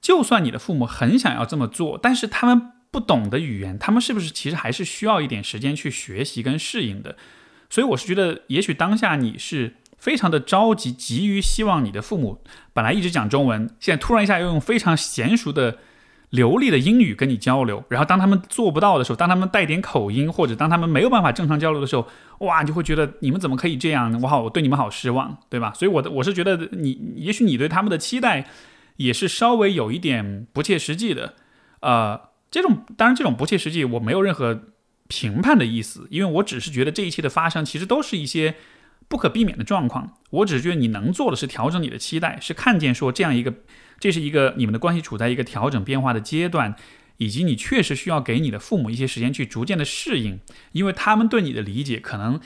[0.00, 7.16] 就算你的父母很想要这么做，但是他们不懂的语言，他们是不是其实还是需要一点时间去学习跟适应的？
[7.70, 15.78] 所以我是觉得，也许当下你是非常的着急，急于希望你的父母本来一直讲中文，现在突然一下又用非常娴熟的。
[16.30, 22.06] 流利的英语跟你交流，然后当他们做不到的时候，当他们带点口音，或者当他们没有办法正常交流的时候，
[22.40, 24.12] 哇，你就会觉得你们怎么可以这样？
[24.20, 25.72] 我好，我对你们好失望，对吧？
[25.74, 28.46] 所以，我的我是觉得你，也许你对他们的期待
[28.96, 31.34] 也是稍微有一点不切实际的。
[31.80, 34.64] 呃，这种当然，这种不切实际，我没有任何
[35.06, 38.56] 评判的意思，因为我只是觉得这一切的发生其实都是一些
[39.08, 40.18] 不可避免的状况。
[40.28, 43.54] 我只是觉得你能做的是调整你的期待，是看见说这样一个。
[43.98, 46.74] 这是一个你们的关系处在一个调整变化的阶段，
[47.16, 50.40] 以及你确实需要给你的父母一些时间去逐渐的适应，
[50.72, 52.40] 因为他们对你的理解可能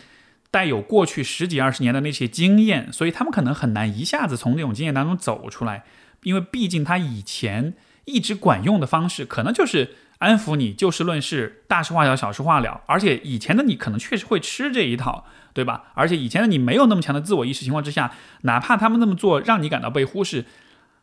[0.50, 5.84] 带有过去十几二十年的那些经验，所以他们可能很难一下子从那种经验当中走出来，
[6.22, 12.82] 因为毕竟他以前一直管用的方式，可能就是安抚你，就事论事，大事化小，小事化了。
[12.86, 15.84] 而且以前的你可能确实会吃这一套，对吧？
[15.94, 18.12] 而且以前的你没有那么强的自我意识情况之下，
[18.42, 20.44] 哪怕他们那么做让你感到被忽视，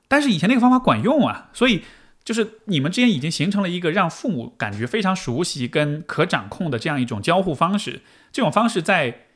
[0.10, 1.50] 但是以前那个方法管用啊。
[1.54, 1.84] 所以
[2.26, 8.02] 就是你们之间已经形成了一个让父母感觉非常熟悉跟可掌控的这样一种交互方式。
[8.34, 9.28] 这种方式在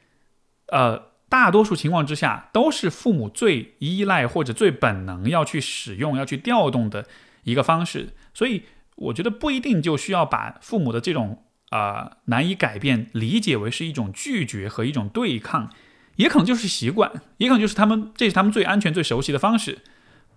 [0.67, 1.13] 呃。
[1.29, 7.07] 大多数情况之下，都是父母最依赖或者最本能要去使用、要去调动的
[7.43, 8.09] 一个方式。
[8.35, 8.65] 所以，
[8.97, 15.71] 我觉得不一定就需要把父母的这种啊难以改变理解为是一种拒绝和一种对抗，
[16.17, 19.79] 也可能就是习惯，也可能就是他们这是他们最安全、最熟悉的方式。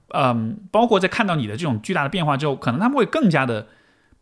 [0.09, 3.69] 嗯，包括在看到你的这种巨大的变化之后，可能他们会更加的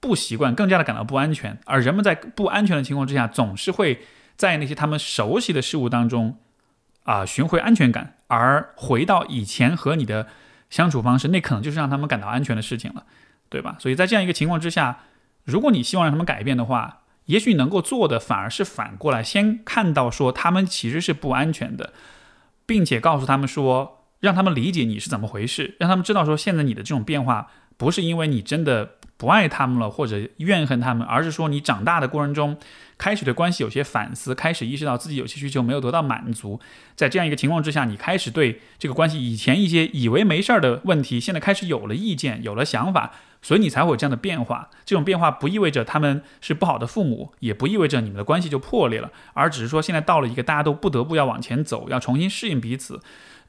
[0.00, 1.58] 不习惯，更加的感到不安全。
[1.66, 4.02] 而人们在不安全的情况之下，总是会
[4.36, 6.38] 在那些他们熟悉的事物当中。
[7.04, 10.26] 啊，寻回安全感，而回到以前和你的
[10.70, 13.04] 相处方式，那可能就是让他们感到安全的事情了，
[13.50, 13.76] 对吧？
[13.78, 15.00] 所以在这样一个情况之下，
[15.44, 21.92] 如果你希望让他们改变的话，也许能够做的反而是反过来，先看到说他们其实是不安全的，
[22.64, 23.93] 并且告诉他们说，
[24.24, 28.94] 让他们理解你是怎么回事，让他们知道说现在你的这种变化不是因为你真的。
[29.16, 32.58] 不爱他们了，或者怨恨他们，而是说你长大的过程中，
[32.98, 36.58] 开始对关系有些反思，开始意识到自己有些需求没有得到满足，
[36.96, 44.68] 在这样一个情况之下，你开始对这个关系以前一些以为没事儿的问题，现在开始有了意见，有了想法，所以你才会有这样的变化。
[44.84, 53.00] 这种变化不意味着他们是不好的父母，也不意味着你们的关系就破裂了，而只是说现在到了一个大家都不得不要往前走，要重新适应彼此，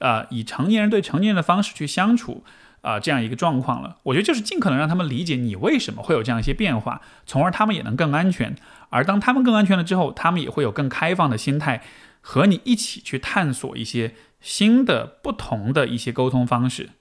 [0.05, 2.43] 呃，以成年人对成年人的方式去相处。
[2.81, 8.55] 啊，这样一个状况了，我觉得就是尽可能让他们理解你为什么会有这样一些变化，从而他们也能更安全。
[8.91, 11.81] 而当他们更安全了之后，他们也会有更开放的心态，
[12.21, 16.91] 和你一起去探索一些新的、不同的一些沟通方式。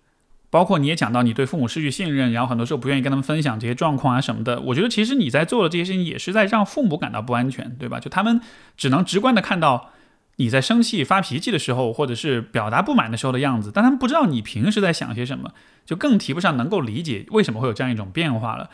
[0.49, 4.59] 包括你也讲到你对父母失去信任，然后很多时候不愿意跟他们分享这些状况啊什么的。
[4.63, 8.01] 我觉得其实你在做的这些事情，也是在让父母感到不安全，对吧？
[8.01, 8.41] 就他们
[8.79, 9.91] 只能直观的看到。
[10.37, 15.53] 你在生气、发脾气的时候，或者是表达不满的时候的样子，但他们不知道你平时在想些什么，
[15.87, 18.69] 就更提不上能够理解为什么会有这样一种变化了。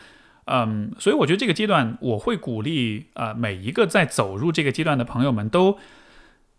[0.45, 5.77] 嗯，所以我觉得这个阶段，我会鼓励呃每一个在走入这个阶段的朋友们都，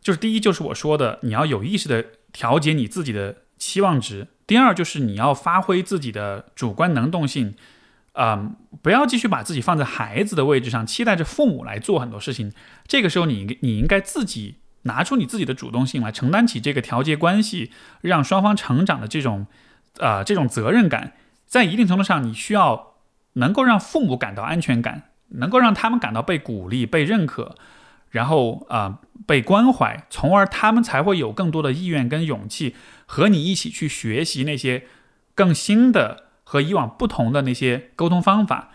[0.00, 7.54] 就是第一就是我说的，你要有意识的调节你自己的期望值；第二就是你要发挥自己的主观能动性，
[8.12, 12.52] 嗯，不要继续把自己放在孩子的位置上，期待着父母来做很多事情。
[12.86, 14.61] 这个时候，你你应该自己。
[14.82, 19.46] 拿出你自己的主动性来，承担起这个调节关系、让双方成长的这种，
[19.98, 21.12] 呃，这种责任感。
[21.46, 22.94] 在一定程度上，你需要
[23.34, 27.54] 能够让父母感到安全感，能够让他们感到被鼓励、被认可，
[28.10, 32.74] 然后啊被关怀，从而他们才会有更多的意愿跟勇气
[33.06, 34.86] 和你一起去学习那些
[35.34, 38.70] 更新的和以往不同的那些沟通方法，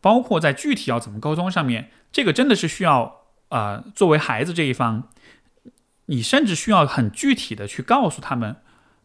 [0.00, 5.08] 包括在具体要怎么沟通上面，这个真的是需要啊作为孩子这一方。
[6.06, 8.56] 你甚至需要很具体的去告诉他们，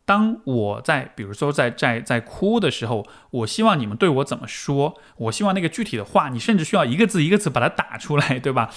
[0.06, 4.96] 当我在，比如说在在在哭的时候，我希望你们对我怎么说？
[5.18, 8.70] 我希望那个具体的话，你甚至需要一个字一个字把它打出来，对吧？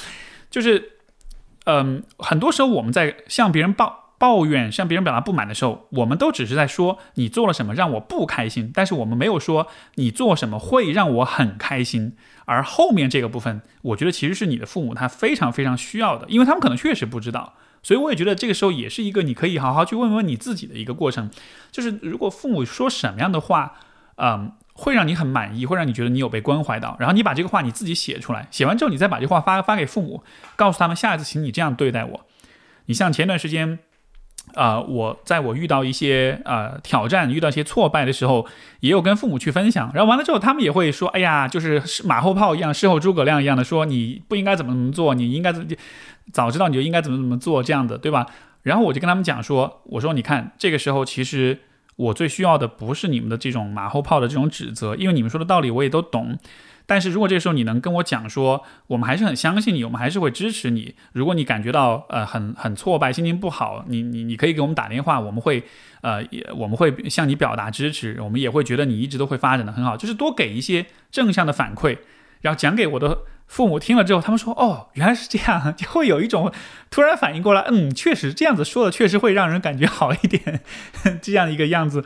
[0.50, 0.98] 就是，
[1.64, 12.16] 嗯，很多时候我们在向别人抱抱怨、向别人表达不满的时候，我们都只是在说你做了什么让我不开心，但是我们没有说你做什么会让我很开心。
[12.46, 17.54] 而后面这个部分，我觉得其实是你的父母他非常非常需要的，因为他们可能确实不知道。
[17.85, 21.31] 所以我也觉得这个时候也是一个你可以好好去问问你自己的一个过程，
[21.70, 23.75] 就是如果父母说什么样的话，
[24.16, 30.25] 嗯，会让你很满意，会让你觉得你有被关怀到，然后你把这个话你自己写出来，写完之后你再把这话发发给父母，
[30.57, 32.27] 告诉他们下一次请你这样对待我。
[32.87, 33.79] 你像前段时间，
[34.55, 38.47] 啊，我在我遇到一些呃挑战、遇到一些挫败的时候，
[38.81, 45.68] 也有跟父母去分享，然后完了之后他们也会说，哎呀，就是马后炮一样，事后诸葛亮一样的说你不应该怎么怎么做，你应该怎。
[46.32, 48.26] 早知道你就应该怎么怎么做，这样的对吧？
[48.62, 51.60] 然后我就跟他们讲说，我说你看，这个时候其实
[51.96, 56.38] 我最需要的不是你们的这种马后炮的这种指责，因为你们说的道理我也都懂。
[56.87, 60.94] 但是如果这个时候你能跟我讲说，我们还是很相信你，我们还是会支持你。
[61.12, 65.62] 如果你感觉到呃很很挫败，心情不好，你你你可以给我们打电话，我们会
[66.02, 71.96] 呃也我们会向你表达支持，我们也会觉得你一直都会发展的很好，就是多给一些正向的反馈，
[72.44, 73.22] 然后讲给我的。
[73.46, 76.50] 父母听了之后，他们说：“哦，原来是这样， 就会有一种
[76.90, 80.62] 突然反应过来，嗯，确实这样子说的，确实会让人感觉好一点，
[81.20, 82.02] 这样一个样子。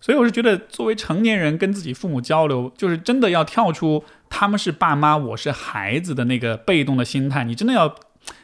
[0.00, 7.94] 所以我是觉得，作为成年人跟自己父母交流，就是真的要跳出他们是爸妈，我是孩子的那个被动的心态，你真的要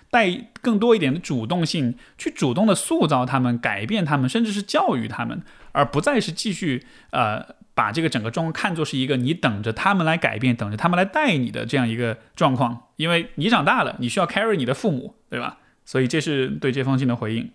[0.09, 0.31] 带
[0.63, 15.59] 更多一点的主动性，去主动的塑造他们，改变他们，甚至是教育他们，而不再是继续呃。”把这个整个状况看作是一个你等着他们来改变，等着他们来带你的这样一个状况，因为你长大了，你需要 carry 你的父母，对吧？
[15.85, 17.51] 所以这是对这封信的回应。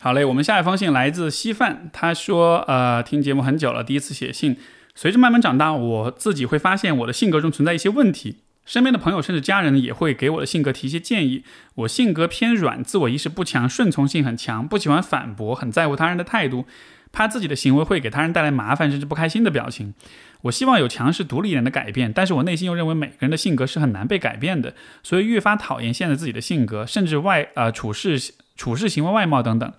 [0.00, 4.56] 好嘞，我们下一封信来自稀饭，他说，呃，听节目很久了，第一次写信。
[4.94, 8.38] 随着慢慢长大，我自己会发现我的性格中存在一些问题。
[8.66, 11.44] 身边的朋友甚至家人也会给我的性格提一些建议。
[11.76, 16.66] 我性格偏软，自我意识不强，顺从性很强，不喜欢反驳，很在乎他人的态度，
[17.12, 19.94] 怕自己的行为会给他人带来麻烦甚至不开心的表情。
[20.42, 29.72] 我希望有强势独立一点的改变，但是我内心又认为每个人的性格是很难被改变的，所以越发讨厌现在自己的性格，甚至外呃处事处事行为外貌等等，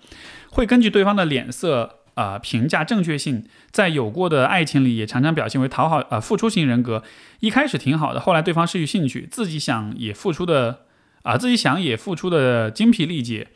[0.49, 1.97] 会根据对方的脸色。
[2.15, 7.01] 啊，评价正确性，在有过的爱情里也常常表现为讨好，呃，付出型人格。
[7.39, 10.81] 一开始挺好的，后来对方失去兴趣，自己想也付出的，
[11.23, 13.47] 啊，自己想也付出的精疲力竭。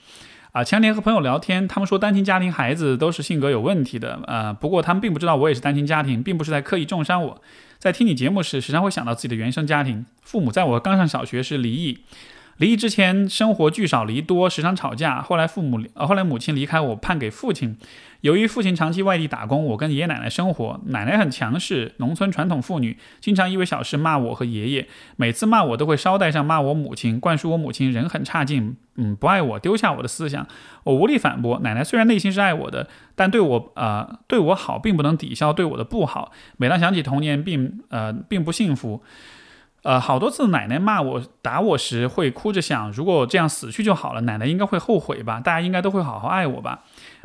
[0.55, 7.41] 啊，前两天和朋友聊天，他们说单亲家庭孩子都是性格有问题的，呃，不过他们并不知道我也是单亲家庭，并不是在刻意重伤我。
[7.77, 11.97] 在听你节目时，时常会想到自己的原生家庭，父母在我刚上小学时离异。
[12.57, 15.21] 离异之前，生活聚少离多，时常吵架。
[15.21, 17.77] 后来父母，呃，后来母亲离开我，判给父亲。
[18.21, 20.79] 由于父亲长期外地打工，我跟爷爷奶奶生活。
[20.85, 24.87] 奶奶很强势，农村传统妇女，经常因为小事骂我和爷爷。
[25.17, 30.47] 每次骂我，都会捎带上骂我母亲，灌输我母亲人很差劲，嗯，不爱我，丢下我的思想。
[30.85, 31.59] 我无力反驳。
[31.59, 36.31] 奶奶虽然内心是爱我的，但对我，呃，对我好，并不能抵消对我的不好。
[36.55, 39.03] 每当想起童年，并，呃，并不幸福。
[39.85, 45.39] 呃，好多次奶奶骂我、打我时，会哭着想，如果这样死去就好了，奶奶应该会后悔吧？
[45.39, 46.79] 大家应该都会好好爱我吧？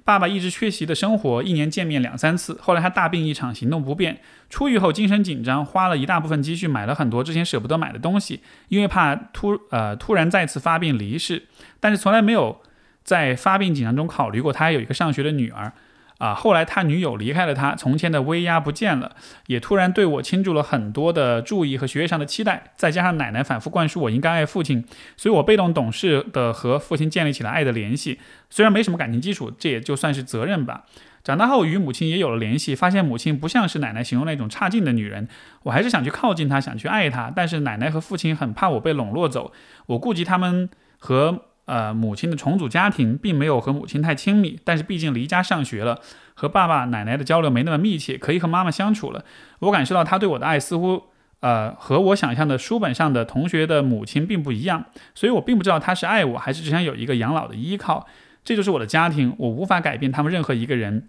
[0.05, 2.59] 爸爸一直缺席的生活，一年见面两三次。
[2.61, 4.20] 后来他大病一场，行动不便，
[4.51, 11.44] 出狱后精神紧张，花了一大部分积蓄买了很多之前舍不得买的东西，因为怕突呃突然再次发病离世。
[11.81, 12.61] 但是从来没有
[13.03, 15.73] 在发病紧张中考虑过他还有一个上学的女儿。
[16.20, 24.85] 啊，后来他女友离开了他，从前的威压不见了，也突然对我倾注了很多的注意和学业上的期待，再加上奶奶反复灌输我应该爱父亲，
[25.16, 28.20] 所以我被动懂事的和父亲建立起了爱的联系。
[28.50, 30.85] 虽然没什么感情基础，这也就算是责任吧。
[31.24, 35.26] 长大后与母亲也有了联系，发现母亲不像是奶奶形容那种差劲的女人，
[35.62, 39.52] 我还是想去靠近她，想去爱她，但是奶奶和父亲很怕我被笼络走，
[39.87, 41.46] 我顾及他们和。
[41.70, 46.00] 呃，母亲的重组家庭并没有和母亲太亲密，但是毕竟离家上学了，
[46.35, 49.24] 和爸爸奶奶的交流没那么密切，可以和妈妈相处了。
[49.61, 51.04] 我感受到他对我的爱似乎，
[51.38, 58.09] 呃，和我想象的书本上的同学的母亲并不一样，所以我并不知道他是爱我还是只想有一个养老的依靠。
[58.42, 61.09] 这就是我的家庭，我无法改变他们任何一个人。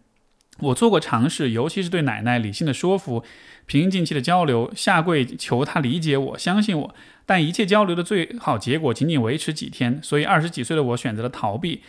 [0.59, 3.23] 我做过尝试，尤其是对奶奶理性的说服，
[3.65, 6.95] 平静气的交流，下跪求她理解我，相信我。
[7.25, 11.81] 但一切交流的最好结果仅仅维持几天，所以二十几岁的我选择了逃避，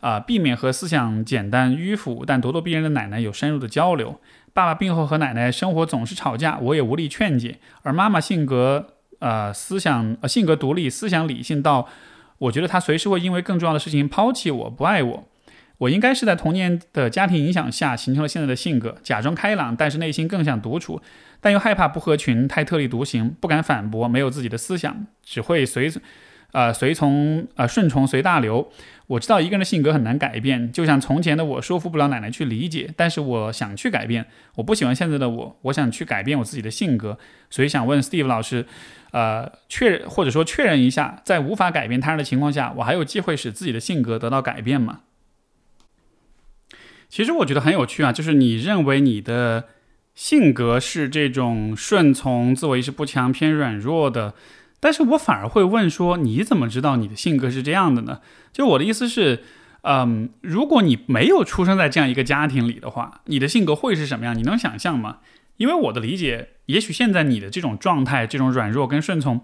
[0.00, 4.20] 啊，避免和思想简单迂腐但咄咄逼人的奶奶有深入的交流。
[4.52, 7.58] 爸爸病后和奶奶生活总是吵架，我也无力劝解。
[7.82, 11.88] 而妈妈性格，呃，思想呃性格独立，思想理性到，
[12.36, 15.29] 我觉得她随时会因为更重要的事情抛弃我，不爱我。
[15.80, 21.00] 我应该是在童年的家庭影响下形成了现在的性格，假装开朗，但是内心更想独处，
[21.40, 25.90] 但又害怕不合群，太特立独行，不敢反驳，没有自己的思想，只会随，
[26.52, 28.70] 呃，随从，呃，顺从随大流。
[29.06, 34.26] 我知道一个人的性格很难改变，就像从前的我说服不了奶奶去理解，但是我想去改变。
[34.56, 38.66] 我不喜欢现在的我，我想去改变我自己的性格，所以想问 Steve 老师，
[39.12, 45.00] 呃，确或者说确认一下，在无法改变他人的情况下，我还有机会使自己的性格得到改变吗？
[47.10, 49.64] 其实我觉得很有趣啊，就是你认为你的
[50.14, 54.34] 性格是这种顺从、自我意识不强、偏软弱的，
[54.78, 58.20] 但是我反而会问说，你怎么知道你的性格是这样的呢？
[58.52, 59.42] 就我的意思是，
[59.82, 64.38] 嗯，如果你没有出生在这样一个家庭里的话，你的性格会是什么样？
[64.38, 65.18] 你能想象吗？
[65.56, 69.42] 因为我的理解，也许现在你的这种状态、这种软弱跟顺从，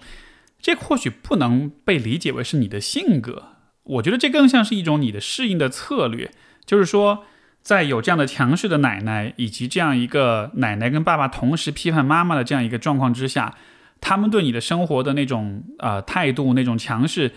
[0.61, 3.57] 这或许不能被理解为是你的性格。
[3.83, 6.31] 我觉得这更像是一种你的适应的策略，
[6.65, 7.25] 就是说。
[7.67, 13.57] 在有这样的强势的奶奶，以及这样一个奶奶跟爸爸同时批判妈妈的这样一个状况之下，
[14.01, 17.33] 他们对你的生活的那种呃态度，那种强势，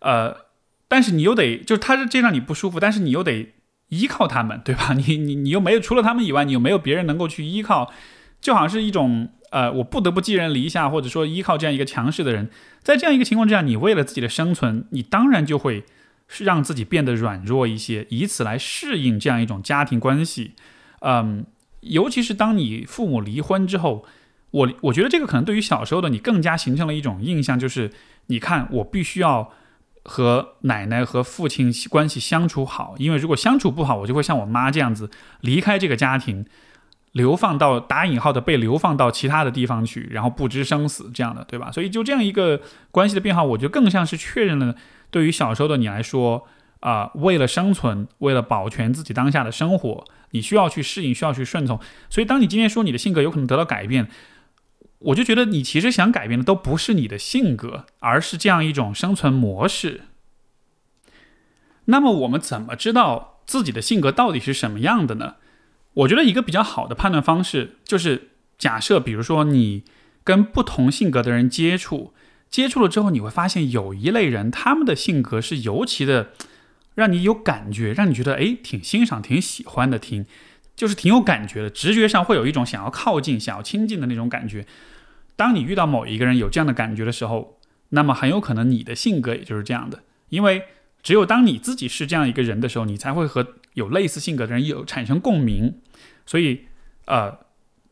[0.00, 0.34] 呃，
[0.88, 3.54] 但是你又得，就是他是这让你不舒服，但是你又得
[3.90, 4.94] 依靠他们，对吧？
[4.98, 7.92] 你你你又没有除了他们以外，你又没有别人能够去依靠，
[8.40, 12.50] 就好像是一种呃，我不得不寄人篱下，或者说依靠这样一个强势的人，
[12.82, 15.84] 在这样一个情况之下，你为了自己的生存，你当然就会。
[16.28, 20.52] 是让自己变得软弱一些，以此来适应这样一种家庭关系。
[21.00, 21.44] 嗯，
[21.80, 24.04] 尤其是当你父母离婚之后，
[24.52, 27.90] 我我觉得这个可能对于小时候的你更加形成了一种印象，就是
[28.26, 29.50] 你看我必须要
[30.04, 35.10] 和奶奶和父亲关系相处好，因为如果相处不好，我就会像我妈这样子
[35.40, 36.46] 离开这个家庭。
[37.12, 41.72] 流放到打引号的被流放到其他的地方去，然后不知生死这样的，对吧？
[41.72, 42.60] 所以就这样一个
[42.90, 44.76] 关系的变化，我觉得更像是确认了
[45.10, 46.46] 对于小时候的你来说，
[46.80, 51.80] 啊，为了生存，为了保全自己当下的生活，你需要去适应，需要去顺从。
[52.08, 54.08] 所以当你今天说你的性格有可能得到改变，
[54.98, 60.02] 我就觉得你其实想改变的都不是你的性格，而是这样一种生存模式。
[61.86, 65.36] 那么我们怎么知道自己的性格到底是什么样的呢？
[65.94, 69.84] 我觉得一个比较好的判断方式就是假设，比如说你
[70.22, 72.12] 跟不同性格的人接触，
[72.50, 76.30] 接触了之后，你会发现有一类人，他们的性格是尤其的
[76.94, 80.24] 让你有感觉，让你觉得哎挺欣赏、挺喜欢的，挺
[80.74, 84.66] 就是挺有感觉的，直觉上会有一种想要靠近、想要亲近的那种感觉。
[85.36, 87.58] 当你遇到某一个人有这样的感觉的时候，
[87.90, 90.62] 那么很有可能你的性格也就是这样的，因为
[91.02, 95.80] 只有当你自己是这样一个人的时候，你才会和有类似性格的人有产生共鸣。
[96.26, 96.66] 所以，
[97.06, 97.38] 呃，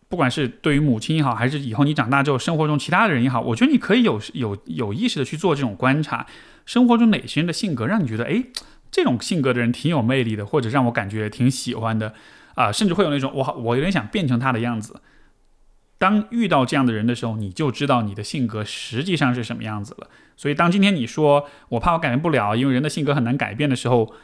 [0.08, 6.26] 不管是对于母亲也好，还是以后你长大之后生活中其他的人也好，我觉得你可以有有有意识的去做这种观察，
[6.64, 8.44] 生活中哪些人的性格让你觉得，哎，
[8.90, 12.14] 这种性格的人挺有魅力的，或者让我感觉挺喜欢的，
[12.54, 15.00] 啊，甚至会有那种我我有点想变成他的样子。
[15.98, 20.08] 当遇到这样的人的时候，你就知道你的性格实际上是什么样子了。
[20.36, 24.14] 所以，当今天你说我怕我改变不了，因为人的性格很难改变的时候，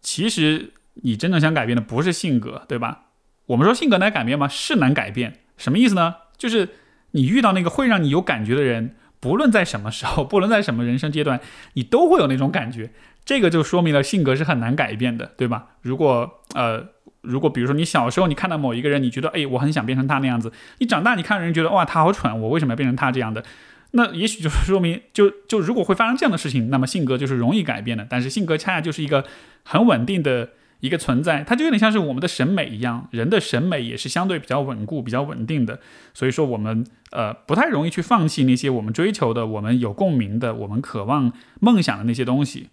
[0.00, 0.74] 其实。
[0.96, 3.04] 你真正想改变的不是性格，对吧？
[3.52, 4.48] 我们说性格难改变吗？
[4.48, 5.34] 是难改变。
[5.58, 6.14] 什么意思呢？
[6.38, 6.70] 就是
[7.10, 11.38] 你遇到那个会让你有感觉的人，不论在什么时候，不论在什么人生阶段，
[11.74, 12.90] 你都会有那种感觉。
[13.26, 15.66] 这个就说明了性格是很难改变的，对吧？
[15.82, 16.82] 如果呃，
[17.20, 23.44] 如果比如说你小时候你看到某一个人，你觉得哎，我很想变成他那样子，你长大你看人觉得哇，他好蠢，我为什么要变成他这样的？
[23.90, 28.06] 那也许就是说明，就就如果会发生这样的事情，那么性格就是容易改变的。
[28.08, 29.26] 但是性格恰恰就是一个
[29.62, 30.48] 很稳定的。
[30.82, 35.78] 一个存在，它就有点像是我们的审美一样，人的审美也是相对比较稳固、比较稳定的。
[36.12, 42.68] 所以说，我们呃不太容易去放弃那些我们追求的、我们有共鸣的、我们渴望梦想的那些东西。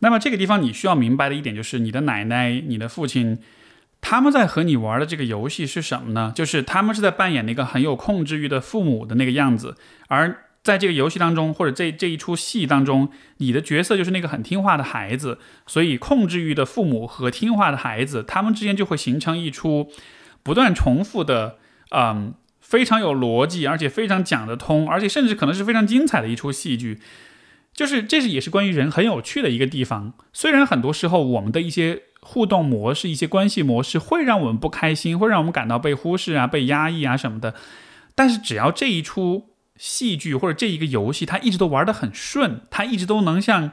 [0.00, 3.38] 那么这个地方你需要明白的一点就是，你的奶奶、你的父亲，
[4.02, 6.32] 他们在和你玩的这个游戏是什么呢？
[6.36, 9.78] 就是他们是在扮演那个很有控制欲的父母的那个样子，
[10.08, 10.43] 而。
[10.64, 19.90] 在这个游戏当中，或者这这一出戏当中，你的角色就是那个很听话的孩子，所以控制欲的父母和听话的孩子，他们之间就会形成一出
[20.42, 21.58] 不断重复的，
[21.90, 26.98] 嗯，非常有逻辑，而且非常讲得通，而且甚至可能是非常精彩的一出戏剧。
[27.74, 30.14] 就是这是也是关于人很有趣的一个地方。
[30.32, 37.54] 虽然很多时候我们的一些互动模式、一些关系模式会让我们不开心，会让我们感到被忽视啊、被压抑啊什么的，
[38.14, 39.50] 但是只要这一出。
[39.76, 43.72] 戏剧或者这一个游戏，它一直都玩得很顺，它一直都能像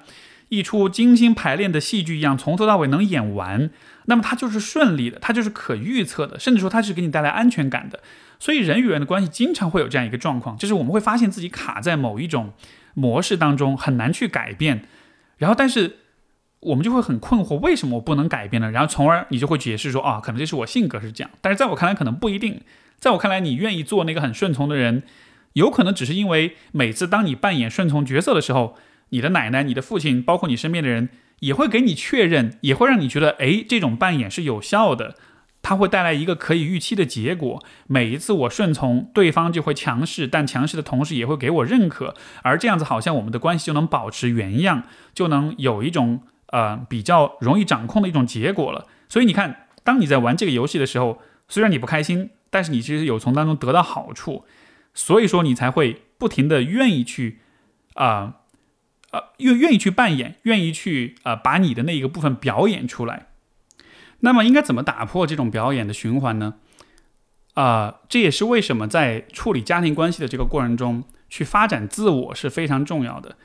[0.50, 3.70] 一出精心排练的戏剧一样，从头到尾能演完。
[4.06, 8.00] 那么它就是顺利的，它就是可预测的，甚至说它是给你带来安全感的。
[8.40, 12.54] 所以人与人的关系经常会有这样一个状况，就是我们会发现自己卡在某一种
[12.96, 14.84] 模式当中，很难去改变。
[15.38, 15.98] 然后，但是
[16.62, 18.72] 我们就会很困惑，为什么我不能改变呢？
[18.72, 21.30] 然后，从而你就会解释说，啊，可能这是我性格是这样。
[21.40, 22.62] 但是在我看来，可能不一定。
[23.00, 25.04] 在我看来，你愿意做那个很顺从的人。
[25.54, 28.76] 有可能只是因为每次当你扮演顺从角色的时候，
[29.10, 35.16] 你的奶奶、你的父亲，包括你身边的人，也会给你确认，也会让你觉得，哎，这种扮演是有效的，
[35.62, 37.62] 它会带来一个可以预期的结果。
[37.88, 44.84] 每一次我顺从对方就会强势，但强势的同时也会给我认可，而这样子好像我们的关系就能保持原样，
[45.14, 48.88] 就能有一种呃比较容易掌控的一种结果了。
[49.10, 54.46] 所以你看，当你在玩这个游戏的时候，虽然你不开心，但是你其实有从当中得到好处。
[54.94, 57.40] 所以说，你才会不停的愿意去，
[57.94, 58.42] 啊，
[59.12, 63.28] 呃，愿愿意去扮演，愿意去啊，把你的那一个部分表演出来。
[64.20, 66.56] 那么，应该怎么打破这种表演的循环呢？
[67.54, 73.38] 啊，这也是为什么在处理家庭关系的这个过程中，去发展自我是非常重要的。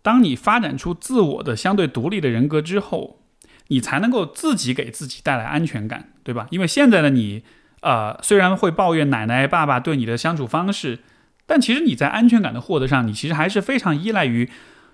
[0.00, 3.20] 当你发展出自我的相对独立的人格之后，
[3.68, 6.48] 你才能够自己给自己带来安全感，对吧？
[6.50, 7.44] 因为现在的你。
[7.82, 11.00] 呃，虽然会抱怨奶奶、爸爸对你的相处方式，
[11.46, 14.48] 但其实你在安全感的获得上，你其实还是非常依赖于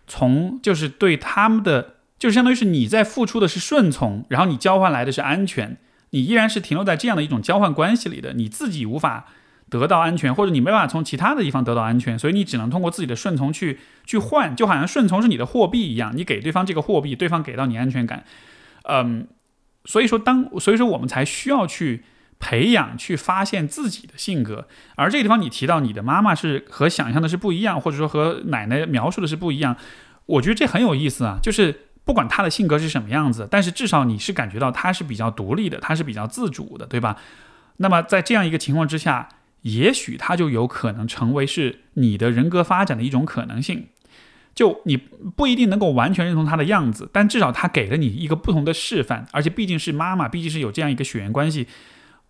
[0.06, 5.76] 从就是对他们的，就相当于是你在付出的是顺从，然后你交换来的是安全，
[6.10, 9.26] 你依然是停留在这样的一种交换关系里的，你自己无法
[9.68, 18.24] 得到安全，或者你没办法从其他的地方得到安全，所以你只能通过自己的顺从去去换，就好像顺从是你的货币一样，你给对方这个货币，对方给到你安全感，
[18.84, 19.26] 嗯，
[19.84, 22.04] 所以说当所以说我们才需要去。
[22.38, 29.76] 培养去发现自己的性格，而这个地方你提到你的妈妈是和想象的是不一样，或者说和奶奶描述的是不一样，
[30.26, 31.38] 我觉得这很有意思啊。
[31.42, 37.16] 就是不管他的性格是什么样子，但是至少你是感觉到他是比较独立的，他是比较自主的，对吧？
[37.78, 39.28] 那么在这样一个情况之下，
[39.62, 43.88] 也许他就有可能成为是你的人格发展的一种可能性。
[44.54, 51.68] 就你不一定能够完全认同他的样子，但至少他给了你一个不同的示范，而且毕竟是妈妈，毕竟是有这样一个血缘关系。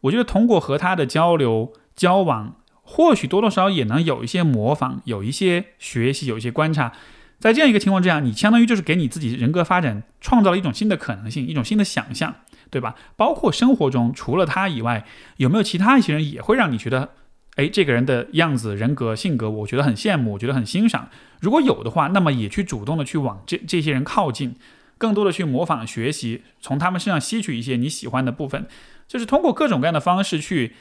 [0.03, 6.93] 我觉得通过和他的交流交往，或许多多少少也能有一些模仿，有一些学习，有一些观察。
[7.39, 12.35] 在这样一个情况之下，你相当于就是给你自己人格发展创造了一种新的可能性，一种新的想象，
[12.71, 12.95] 对吧？
[13.17, 15.05] 包括生活中除了他以外，
[15.37, 17.11] 有没有其他一些人也会让你觉得？
[17.57, 21.09] 哎，这个人的样子、人格、性格，我觉得很羡慕，我觉得很欣赏。
[21.41, 24.55] 如果有的话，那么也去主动的去往这这些人靠近，
[24.97, 28.69] 更多的去模仿学习，从他们身上吸取一些你喜欢的部分，
[29.09, 30.77] 就是通过各种各样的方式去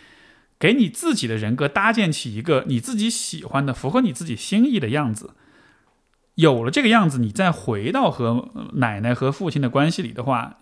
[0.59, 5.32] 给你自己的人格搭建起一个你自己喜欢的、符合你自己心意的样子。
[6.36, 10.57] 有了这个样子，你再回到和奶奶和父亲的关系里的话，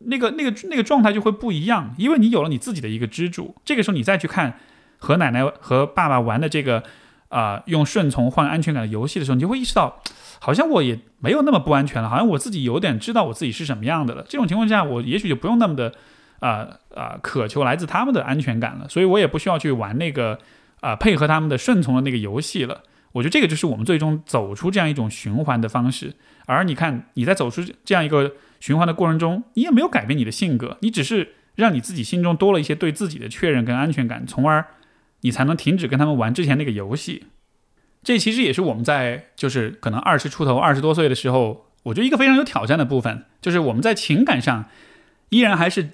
[0.00, 3.54] 那个那个那个状态就会不一样，因为你有了你自己的一个支柱。
[3.64, 4.58] 这个时候你再去看。
[5.00, 6.82] 和奶奶和爸爸玩的这个，
[7.28, 10.02] 啊，用顺从换安全感的游戏的时候，你就会意识到，
[10.40, 14.26] 好像我也没有那么不安全了，好像我自己有点知道我自己是什么样的了。
[14.28, 15.94] 这种情况下，我也许就不用那么的，
[16.40, 18.88] 啊啊，渴求来自他们的安全感了。
[18.88, 20.38] 所以我也不需要去玩那个，
[20.80, 22.82] 啊，配合他们的顺从的那个游戏了。
[23.12, 26.14] 我觉得这个就是我们最终走出这样一种循环的方式。
[26.46, 34.64] 而你看，你在走出这样一个循环的过程中，你也没有改变你的性格，你只是让你自己心中多了一些对自己的确认跟安全感，从而。
[35.22, 37.24] 你才能停止跟他们玩之前那个游戏，
[38.04, 44.66] 这其实也是我们在就是可能二十出头、二十多岁的时候，我觉得一个非常有挑战的部分，就是我们在情感上
[45.30, 45.88] 依然还是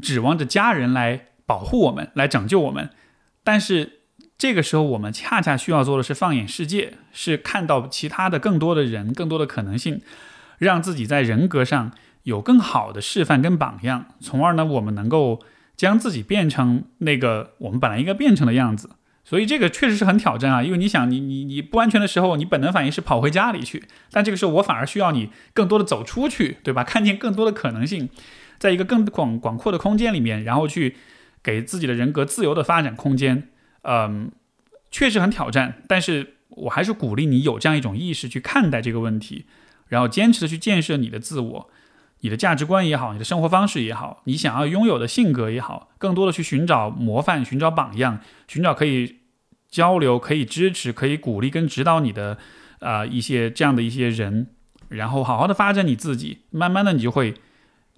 [0.00, 2.90] 指望着家人来保护我们、来拯救我们，
[3.42, 4.00] 但是
[4.36, 10.00] 这个时候我们恰恰需要做的是放眼世界，是看到其他的更多的人、更多的可能性，
[10.58, 11.92] 让自己在人格上
[12.24, 15.40] 有更好的示范跟榜样，从而呢，我们能够。
[15.76, 18.90] 将自己变成那个我们本来应该变成的样子，
[19.24, 20.62] 所以这个确实是很挑战啊。
[20.62, 23.82] 因为你想，你你你不安全的时候，你本能反应是跑回家里去，
[24.12, 26.84] 但这个时候我反而需要你更多的走出去，对吧？
[26.84, 28.08] 看见更多的可能性，
[28.58, 30.96] 在一个更广广阔的空间里面，然后去
[31.42, 33.48] 给自己的人格自由的发展空间。
[33.82, 34.30] 嗯，
[34.90, 39.46] 确实很挑战，但是我还是鼓励你有这样一种意识去看待这个问题，
[39.88, 41.70] 然后坚持的去建设你的自我。
[42.20, 49.16] 你的价值观也好，你的生活方式也好，你想要拥有的性格也好，更多的去寻找模范、寻找榜样、寻找可以
[49.68, 52.38] 交流、可以支持、可以鼓励跟指导你的
[52.78, 54.46] 啊一些这样的一些人，
[54.88, 57.34] 然后好好的发展你自己，慢慢的你就会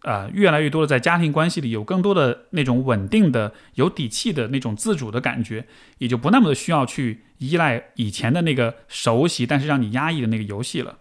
[0.06, 5.66] 啊越来越多的在家庭关系里有更多的那种稳定的、有底气的那种自主的感觉，
[5.98, 10.98] 也就不那么的需要去依赖以前的那个熟悉但是让你压抑的那个游戏了。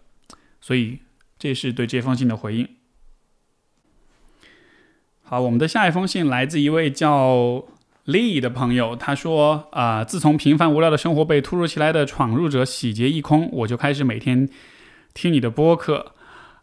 [0.60, 1.00] 所以
[1.38, 2.68] 这是对这封信的回应。
[5.22, 7.66] 好，我们的下一封信来自一位叫
[8.06, 14.48] Lee 的朋友，他说：“啊，自从平凡无聊的生活被突如其来的闯入者洗劫一空，我就开始每天
[15.14, 16.15] 听你的播客，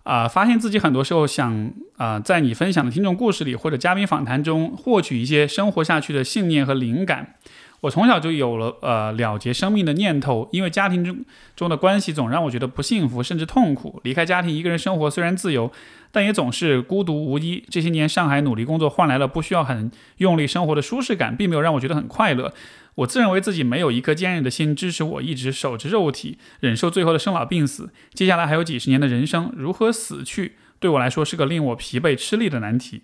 [0.03, 7.35] 啊，发现自己很多时候想啊，在你分享的听众故事里或者嘉宾访谈中获取一些生活下去的信念和灵感。”
[7.83, 11.25] 我从小就有了呃了结生命的念头，因为家庭中
[11.57, 14.01] 中的关系总让我觉得不幸福，甚至痛苦。
[14.05, 15.73] 离开家庭一个人生活虽然自由，
[16.13, 17.65] 但也总是孤独无依。
[17.69, 22.55] 这些年上海努力工作换来了不需要很用力生活的舒适感，并没有让我觉得很快乐。
[22.95, 27.91] 我自认为自己没有一颗坚韧的心支持我一直守着肉体，忍受最后的生老病死。
[28.15, 33.03] 接下来还有几十年的人生，如何死去，对我来说是个令我疲惫吃力的难题。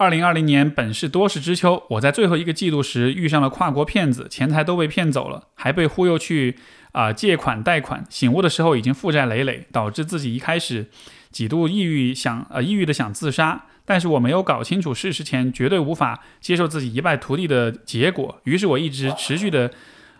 [0.00, 6.56] 二零二零年本是多事之秋，我在最后一个季度时遇上了跨国骗子，钱财都被骗走了，还被忽悠去
[6.92, 8.02] 啊借款贷款。
[8.08, 10.86] 醒悟的时候已经负债累累，导致自己一开始
[11.30, 13.66] 几度抑郁，想呃抑郁的想自杀。
[13.84, 18.40] 但是我没有搞清楚事实前，绝对无法接受自己一败涂地的结果。
[18.44, 19.70] 于是我一直持续的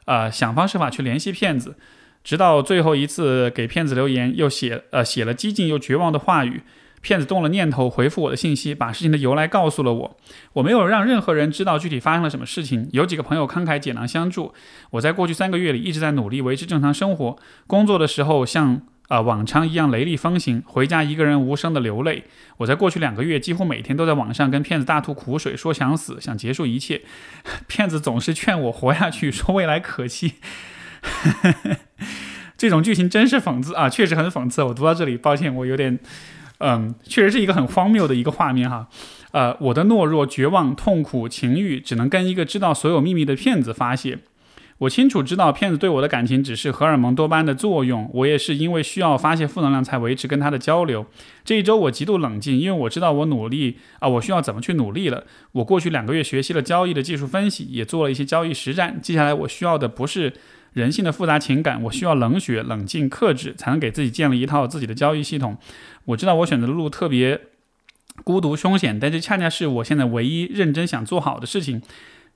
[0.04, 1.76] 呃想方设法去联系骗子，
[2.22, 6.60] 直到最后一次给骗子留言，又写呃写了激进又绝望的话语。
[7.02, 10.16] 骗子动了念头，回复我的信息，把事情的由来告诉了我。
[10.52, 12.88] 我没有让任何人知道具体发生了什么事情。
[12.92, 14.52] 有几个朋友慷慨解囊相助。
[14.90, 17.38] 我在过去三个月里一直在努力维持正常生活。
[17.66, 22.24] 工作的时候像啊往常一样雷厉风行，回家一个人无声的流泪。
[22.58, 27.00] 我在过去两个月几乎每天都在网上跟骗子大吐苦水，说想死，想结束一切。
[27.66, 30.34] 骗子总是劝我活下去，说未来可期。
[32.58, 34.62] 这种剧情真是讽刺啊，确实很讽刺。
[34.62, 35.98] 我读到这里，抱歉，我有点。
[36.60, 38.86] 嗯，确实是一个很荒谬的一个画面哈，
[39.32, 44.18] 呃，我的懦弱、绝望、痛苦、情欲，只能跟一个知道所有秘密的骗子发泄。
[44.78, 51.04] 我清楚知道骗子对我的感情只是荷尔蒙多巴胺的作用，我也是因为需要发泄负能量才维持跟他的交流。
[51.44, 55.24] 这一周我极度冷静，因为我知道我努力啊，我需要怎么去努力了。
[55.52, 58.98] 我过去两个月学习了交易的技术分析，也做了一些交易实战。
[59.02, 60.32] 接下来我需要的不是
[60.72, 65.56] 人性的复杂情感，我需要冷血、冷静、克制，才能给自己建立一套自己的交易系统。
[66.04, 67.40] 我知道我选择的路特别
[68.24, 71.82] 孤独凶险，但这恰恰是我现在唯一认真想做好的事情。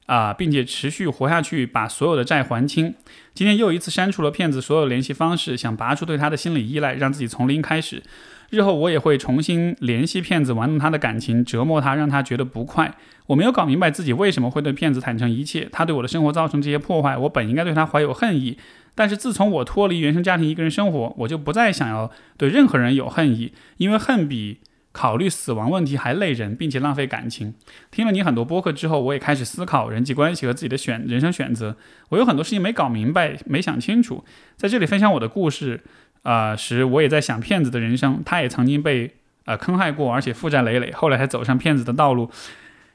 [0.06, 2.94] 啊，并且持续活下去，把所有的债还清。
[3.32, 8.02] 今天又一次删除了骗子所有联系方式，想拔出对他的心理依赖，让自己从零开始。
[8.50, 12.96] 日后我也会重新联系骗子，玩弄他的感情，折磨他，让他觉得不快。
[13.26, 15.68] 我没有搞明白自己为什么会对骗子坦诚一切。
[15.72, 18.58] 他对我的生活造成这些破坏，我本应该对他怀有恨意。
[18.94, 24.60] 但是自从我脱离原生家庭，一个人生活，我就不再想要对任何人有恨意，因为恨比。
[24.96, 27.52] 考虑死亡问题还累人，并且浪费感情。
[27.90, 31.76] 听了你很多播客之后，我也开始思考人际关系和自己的选人生选择。
[32.10, 34.24] 我有很多事情没搞明白，没想清楚。
[34.56, 35.82] 在这里分享我的故事，
[36.24, 38.20] 啊时我也在想骗子的人生。
[38.26, 39.14] 他也曾经被
[39.44, 42.28] 呃坑害过，而且负债累累，后来才走上骗子的道路。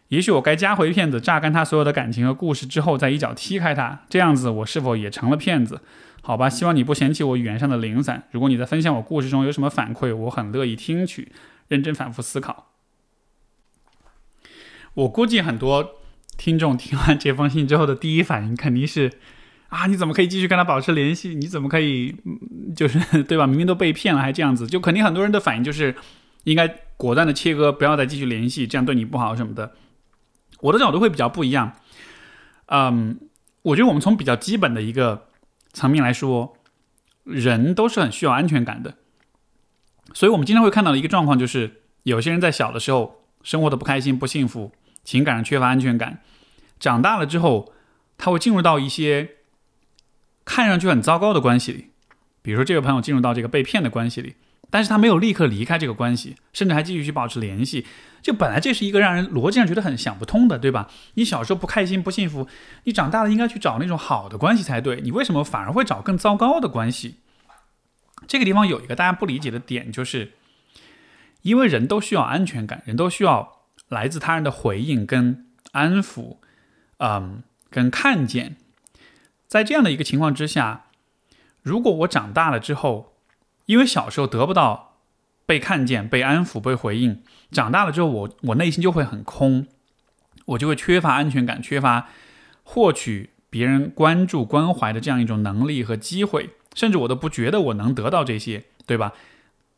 [0.09, 4.01] 也许我该加回骗子，榨干他所有的感情和故事之后，再一脚踢开他。
[4.09, 5.81] 这样子，我是否也成了骗子？
[6.21, 8.23] 好吧，希望你不嫌弃我语言上的零散。
[8.31, 11.31] 如果你在分享我故事中有什么反馈，我很乐意听取。
[11.69, 12.71] 认真反复思考，
[14.95, 15.97] 我估计很多
[16.35, 19.11] 听众听完这封信之后的第一反应肯定是：
[19.69, 21.35] 啊，你怎么可以继续跟他保持联系？
[21.35, 22.15] 你怎么可以，
[22.75, 23.47] 就是 对吧？
[23.47, 25.95] 明明都被骗了还这样子，就肯定很多人的反应就是
[26.43, 26.67] 应该
[26.97, 29.73] 果断的切割，不要再继续联系，这样对你不好什么的。
[30.61, 31.73] 我的角度会比较不一样，
[32.65, 33.19] 嗯，
[33.61, 35.27] 我觉得我们从比较基本的一个
[35.71, 36.57] 层面来说，
[37.23, 38.95] 人都是很需要安全感的。
[40.13, 44.71] 所以，我们经常会看到的一个状况就是，有些人在小的时候生活的不开心、不幸福，
[45.03, 46.21] 情感上缺乏安全感，
[46.79, 47.71] 长大了之后，
[48.17, 49.29] 他会进入到一些
[50.49, 51.89] 看上去很糟糕的关系里，
[52.41, 54.33] 比如说这个朋友进入到这个被骗的关系里，
[54.71, 57.85] 但是他没有立刻离开这个关系，甚至还继续去保持联系。
[58.23, 60.89] 就本来这是一个让人逻辑上觉得很想不通的，对吧？
[61.13, 62.47] 你小时候不开心、不幸福，
[62.85, 67.17] 你长大了应该去找那种好的关系才对，你为什么反而会找更糟糕的关系？
[68.27, 70.31] 这个地方有一个大家不理解的点，就是
[71.43, 76.37] 因为人都需要安全感，人都需要来自他人的回应跟安抚，
[76.97, 78.55] 嗯，跟看见。
[79.49, 80.85] 在这样的一个情况之下，
[81.63, 83.15] 如果我长大了之后，
[83.65, 84.99] 因为小时候得不到
[85.47, 89.65] 被看见、被安抚、被回应，长大了之后，我我内心就会很空，
[90.45, 92.09] 我就会缺乏安全感，缺乏
[92.63, 96.51] 获取别人关注、关怀的这样一种能力和机会。
[96.75, 99.13] 甚至我都不觉得我能得到这些，对吧？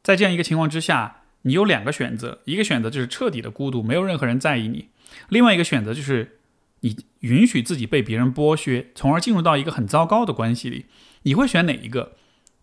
[0.04, 4.90] 在这样一个情况之下，你有两个选择：一个选择就是彻底的孤独，没有任何人在意你；
[5.30, 6.41] 另外一个选择就是
[6.82, 10.86] 你允许自己被别人剥削，从而进入到一个很糟糕的关系里。
[11.24, 12.14] 你会选哪一个？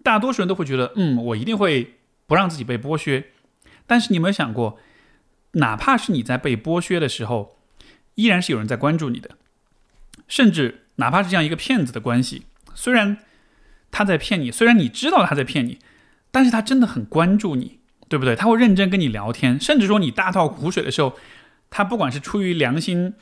[0.04, 1.94] 大多数人都会觉得，嗯，我一定会
[2.26, 3.24] 不让自己被剥削。
[3.86, 4.78] 但是你有没有想过，
[5.52, 7.56] 哪怕是你在被剥削的时候，
[8.14, 9.30] 依然是有人在关注你的。
[10.28, 12.44] 甚至哪怕是这样一个骗子的关系，
[12.74, 13.18] 虽然。
[13.90, 15.78] 他在骗你，虽然你知道他在骗你，
[16.30, 18.36] 但是他真的很关注你，对不对？
[18.36, 21.16] 他会认真跟你聊天，甚至说你大倒苦水的时候，
[21.70, 23.14] 他不管是出于良心，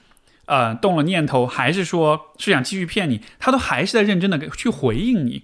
[0.46, 5.42] 呃，动了念头，还是说是想继续骗你，他都还是在认真的去回应你。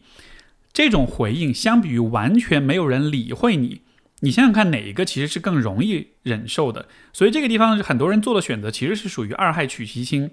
[0.72, 3.82] 这种回应相比于完全没有人理会你，
[4.20, 6.86] 你想想看哪一个其实是更容易忍受的？
[7.12, 10.30] 所以这个地方很多人做的选择其实是属于二害取其轻，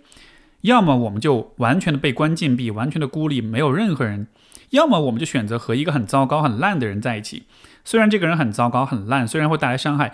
[0.61, 4.27] 要么我们就完全的被关禁闭，完全的孤立，没有任何人。
[4.69, 7.43] 要么我们就选择和一个很糟糕、很烂的人在一起，
[7.83, 10.13] 虽然这个人很糟糕、很烂，虽然会带来伤害，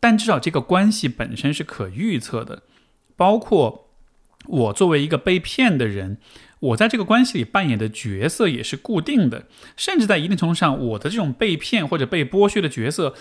[0.00, 2.64] 但至少这个关系本身是可预测的。
[3.18, 3.90] 包括
[4.46, 6.16] 我作为一个被骗的人，
[6.60, 9.46] 我在这个关系里扮演的角色也是固定的，
[9.76, 13.14] 甚至在一定程度上，我的这种被骗或者被剥削的角色，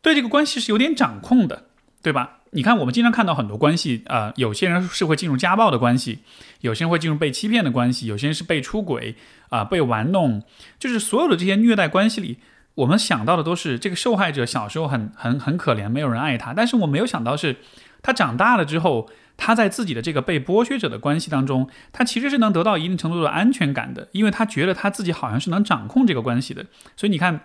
[0.00, 1.64] 对这个关系是有点掌控的，
[2.02, 2.40] 对吧？
[2.54, 6.18] 你看，我们经常看到很多关系啊，有些人是会进入家暴的关系，
[6.60, 9.16] 有些人会进入被欺骗的关系，有些人是被出轨
[9.48, 10.42] 啊，被玩弄，
[10.78, 12.36] 就是所有的这些虐待关系里，
[12.74, 17.56] 我们想到的都是这个受害者小时候很很很可怜，没有人爱他，但是我没有想到是，
[18.02, 19.08] 他长大了之后，
[19.44, 26.66] 他在自己的这个被剥削者的关系当中，他其实是能得到一定程度的安全感的，因为他觉得他自己好像是能掌控这个关系的，
[26.96, 27.40] 所以你看，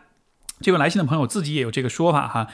[0.61, 2.47] 这位来信的朋友自己也有这个说法哈。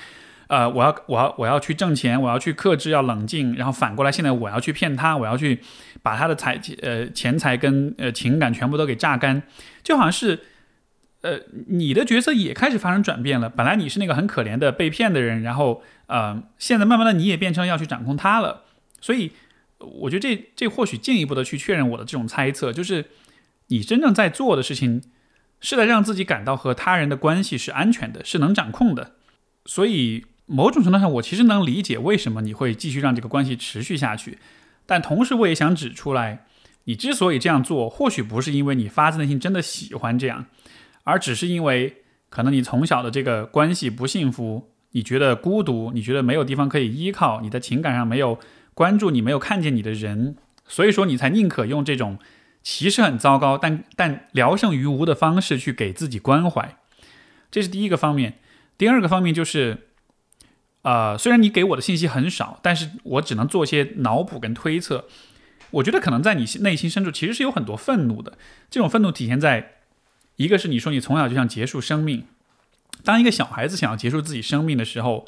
[0.48, 5.60] 呃，我要，我要，我要去挣钱，我要去克制，要冷静，然后反过来，现在我要去骗他，我要去
[6.02, 9.44] 把他的财呃钱财跟呃情感全部都给榨干，
[9.84, 10.40] 就好像是，
[11.22, 11.38] 呃，
[11.68, 13.50] 你的角色也开始发生转变了。
[13.50, 18.62] 本来你是那个很可怜的被骗的人，然后呃，现在慢慢的你也变成要去掌控他了。
[19.04, 19.32] 所以
[19.80, 23.06] 我觉得这这或许进一步的去确认我的这种猜测，就是
[23.68, 25.04] 你真正在做的事情
[25.60, 29.16] 是在让自己感到和他人的关系是安全的，是能掌控的。
[29.66, 34.38] 所以某种程度上，我其实能理解为什么你会继续让这个关系持续下去。
[34.86, 36.46] 但同时，我也想指出来，
[36.86, 40.46] 你之所以这样做，或许不是因为你发自内心真的喜欢这样，
[41.04, 48.40] 而只是因为可能你从小的这个关系不幸福，你觉得孤独，你觉得没有地方可以依靠，你的情感上没有
[48.74, 52.20] 关注你、没有看见你的人，所以说你才宁可用这种
[52.62, 56.78] 其实很糟糕，但但聊胜于无的方式去给自己关怀。
[57.52, 58.40] 这是第一个方面。
[58.78, 59.88] 第二个方面就是。
[60.84, 65.08] 呃，虽然你给我的信息很少，但是我只能做一些脑补跟推测。
[65.72, 68.38] 我觉得可能在你内心深处其实是有很多愤怒的。
[68.70, 69.76] 这种愤怒体现在，
[70.36, 72.26] 一个是你说你从小就想结束生命。
[73.02, 75.26] 当一个小孩子想要结束自己生命的时候，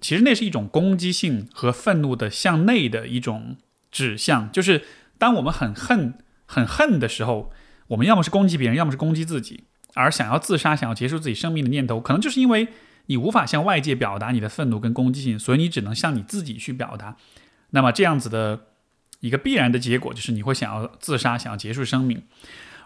[0.00, 3.56] 其实那是一种攻击性和愤怒的向内的一种
[3.90, 4.50] 指向。
[4.52, 4.84] 就是
[5.18, 6.14] 当我们很恨、
[6.46, 7.52] 很恨的时候，
[7.88, 9.64] 我们要么是攻击别人，要么是攻击自己。
[9.94, 12.68] 而想要自杀、想要结束自己生命的念头，可能就是因为。
[13.10, 17.16] 你无法向外界表达你的愤怒跟攻击性，所以你只能向你自己去表达。
[17.70, 18.66] 那么这样子的
[19.20, 22.22] 一个必然的结果就是你会想要自杀，想要结束生命。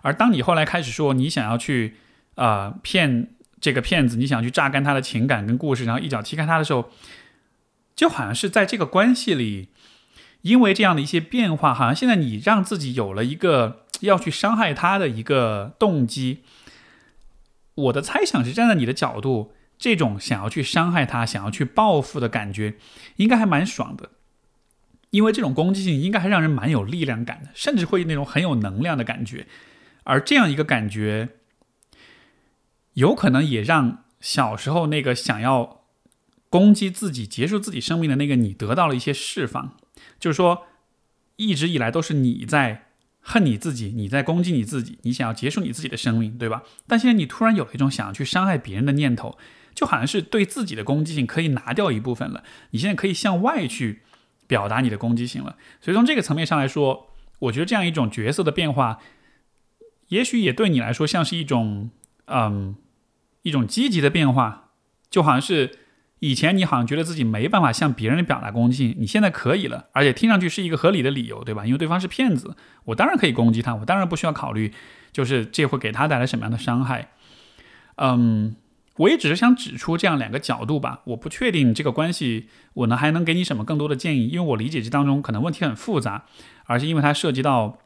[0.02, 1.96] 而当你后来开始说你想要去
[2.36, 3.30] 啊骗
[3.62, 6.90] 这个骗子，你想去榨干他的情感跟故事，然后一脚踢开他的时候，
[7.96, 9.70] 就好像是在这个关系里，
[10.42, 16.42] 因为这样的一些变化，好像现在你让自己有了一个要去伤害他的一个动机。
[17.74, 19.54] 我的猜想是站在你的角度。
[19.78, 22.76] 这种想要去伤害他、想要去报复的感觉，
[23.16, 24.10] 应该还蛮爽的，
[25.10, 29.44] 因为这种攻击性应该还让人蛮有力量感的，甚至会那种很有能量的感觉。
[30.04, 31.30] 而这样一个感觉，
[32.94, 35.82] 有可能也让小时候那个想要
[36.48, 39.76] 攻击自己、结束自己生命的那个你得到了一些释放。
[40.18, 40.66] 就是说，
[41.36, 42.86] 一直以来都是你在
[43.20, 46.62] 恨你自己，你在攻击你自己，你想要结束你自己的生命，对吧？
[46.86, 49.38] 但现在你突然有了一种想要去伤害别人的念头。
[49.74, 54.02] 就好像是对自己的攻击性可以拿掉一部分了，你现在可以向外去
[54.46, 55.56] 表达你的攻击性了。
[55.80, 58.98] 所以从这个层面上来说，我觉得这样一种角色的变化，
[60.08, 61.88] 也许也对你来说像是一种，
[62.26, 62.76] 嗯，
[63.42, 64.70] 一种积极的变化。
[65.10, 65.78] 就好像是
[66.20, 71.66] 以前你好像觉得自己没办法向别人表达攻击性，你现在可以了，而且听上去是一个合理的理由，对吧？
[71.66, 74.72] 因为对方是骗子，我当然可以攻击他，我当然不需要考虑，
[75.12, 77.10] 就是这会给他带来什么样的伤害，
[77.96, 78.56] 嗯。
[78.96, 86.26] 我也只是想指出这样两个角度吧，我不确定这个关系我能还能给你什么更多的建议，因为我理解这当中可能问题很复杂，
[86.66, 87.78] 而是因为它涉及到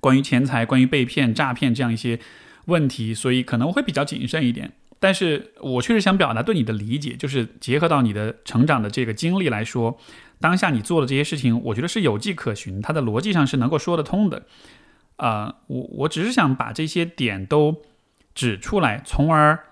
[0.00, 2.18] 关于钱财、关于被骗、诈骗这样一些
[2.64, 4.72] 问题，所以可能会比较谨慎一点。
[5.00, 9.98] 但是我确实想表达对你的理解，就是结合到你的成长的这个经历来说，
[10.38, 14.44] 当下你做的这些事情，我觉得是有迹可循，它的逻辑上是能够说得通的。
[15.16, 17.82] 啊，我我只是想把这些点都
[18.34, 19.64] 指出来，从而。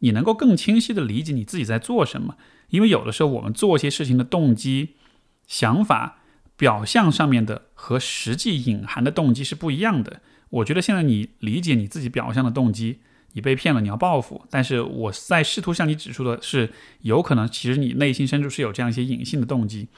[0.00, 2.36] 你能够更清晰的理解你自己在做什么，
[2.68, 4.90] 因为有的时候我们做一些事情的动机、
[5.48, 6.18] 想法、
[6.56, 10.20] 表象上面的和实际隐含的动机是不一样的。
[10.50, 13.00] 我觉得现在你理解你自己表象的动机，
[13.32, 14.44] 你被骗了，你要报复。
[14.50, 16.72] 但是我在试图向你指出的是，
[17.02, 19.88] 有可能其实你内心深处是有这样一些隐性的动机。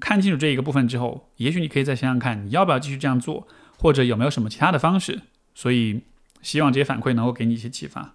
[0.00, 3.46] 看清楚这一个部分之后，也许你可以再想想看，你要不要继续这样做，
[3.78, 5.20] 或者有没有什么其他的方式。
[5.54, 6.00] 所以，
[6.40, 8.14] 希望这些反馈能够给你一些启发。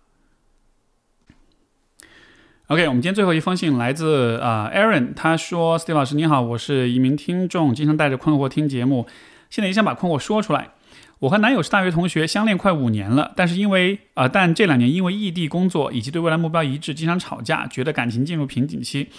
[2.67, 9.07] OK，我们今天最后一封信来自啊，Aaron，他说：“Steve 老师你好，我是一名听众，经常带着困惑听节目，
[9.49, 10.71] 现在也想把困惑说出来。
[11.19, 19.09] 我和男友是大学同学，相恋快五年了，但是因为啊，但这两年因为异地工作以及对未来目标一致，经常吵架，觉得感情进入瓶颈期。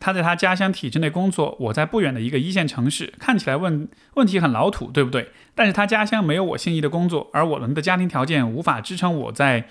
[0.00, 5.30] 他在他家乡体制内工作，我在不远的一个一线城市，看起来问问题很老土，对不对？
[5.54, 9.66] 但是他家乡没有我心仪的工作，而我们的家庭条件无法支撑我在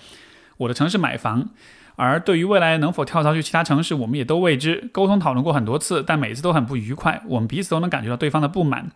[0.58, 1.48] 我的城市买房。”
[1.96, 4.88] 而对于未来能否跳槽去其他城市，我们也都未知。
[4.92, 7.20] 沟通讨论过很多次，但每次都很不愉快。
[7.26, 8.88] 我们彼此都能感觉到对方的不满。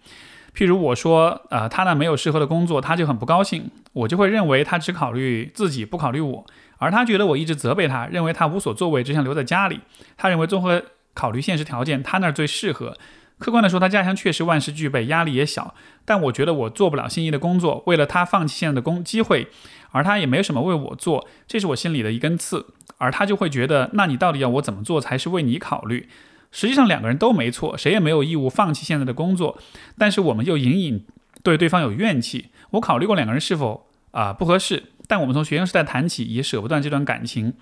[0.54, 3.70] 譬如我说，呃，他那没有适合的工作，他就很不高兴。
[3.94, 6.46] 我就会认为他只考虑自己，不考虑我。
[6.78, 9.80] 而他觉得我一直责备他，认为他无所作为，只想留在家里。
[10.16, 10.82] 他认为综合
[11.14, 12.96] 考虑现实条件，他那儿最适合。
[13.38, 15.74] 客观的说，他家乡确实万事俱备，压力也小。
[16.04, 19.48] 但我觉得我做不了心仪的工作，为了他放弃现在的工机会，
[19.90, 22.66] 而他也没什么为我做，这是我心里的一根刺。
[22.98, 26.08] 而他就会觉得，那你到底要我怎么做才是为你考虑？
[26.52, 29.58] 实际上两个人都没错，谁也没有义务放弃现在的工作。
[29.98, 31.04] 但是我们又隐隐
[31.42, 32.50] 对对方有怨气。
[32.70, 37.54] 我考虑过两个人是否啊不合适，但我们从学生时代谈起，也舍不断这段感情。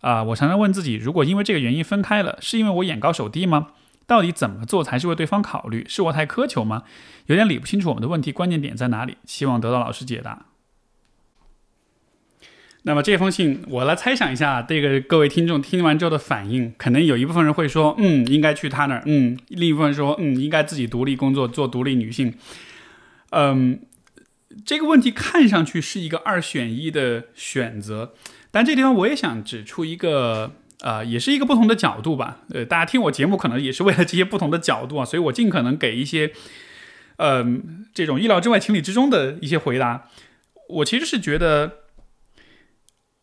[0.00, 3.68] 啊，我常常问自己，如果因为这个原因分开了，是因为我眼高手低吗？
[4.04, 5.86] 到底怎么做才是为对方考虑？
[5.88, 6.82] 是我太苛求吗？
[7.26, 10.46] 有点理不清楚我们的问题关键点在哪里，希望得到老师解答。
[12.84, 22.34] 那么这封信，我来猜想一下，这个各位听众听完之后的反应，可能有一部分人会说，嗯，应该去他那儿，嗯，另一部分说，嗯，应该自己独立工作，做独立女性。
[23.30, 23.78] 嗯，
[24.66, 28.14] 这个问题看上去是一个二选一的选择，
[28.50, 32.40] 但这地方我也想指出一个，呃，也是一个不同的角度吧。
[32.50, 36.32] 呃，大家听我节目可能也是为了这些不同的角度啊，所以我尽可能给一些，
[37.18, 40.08] 嗯，这种意料之外、情理之中的一些回答。
[40.68, 41.81] 我其实是觉得。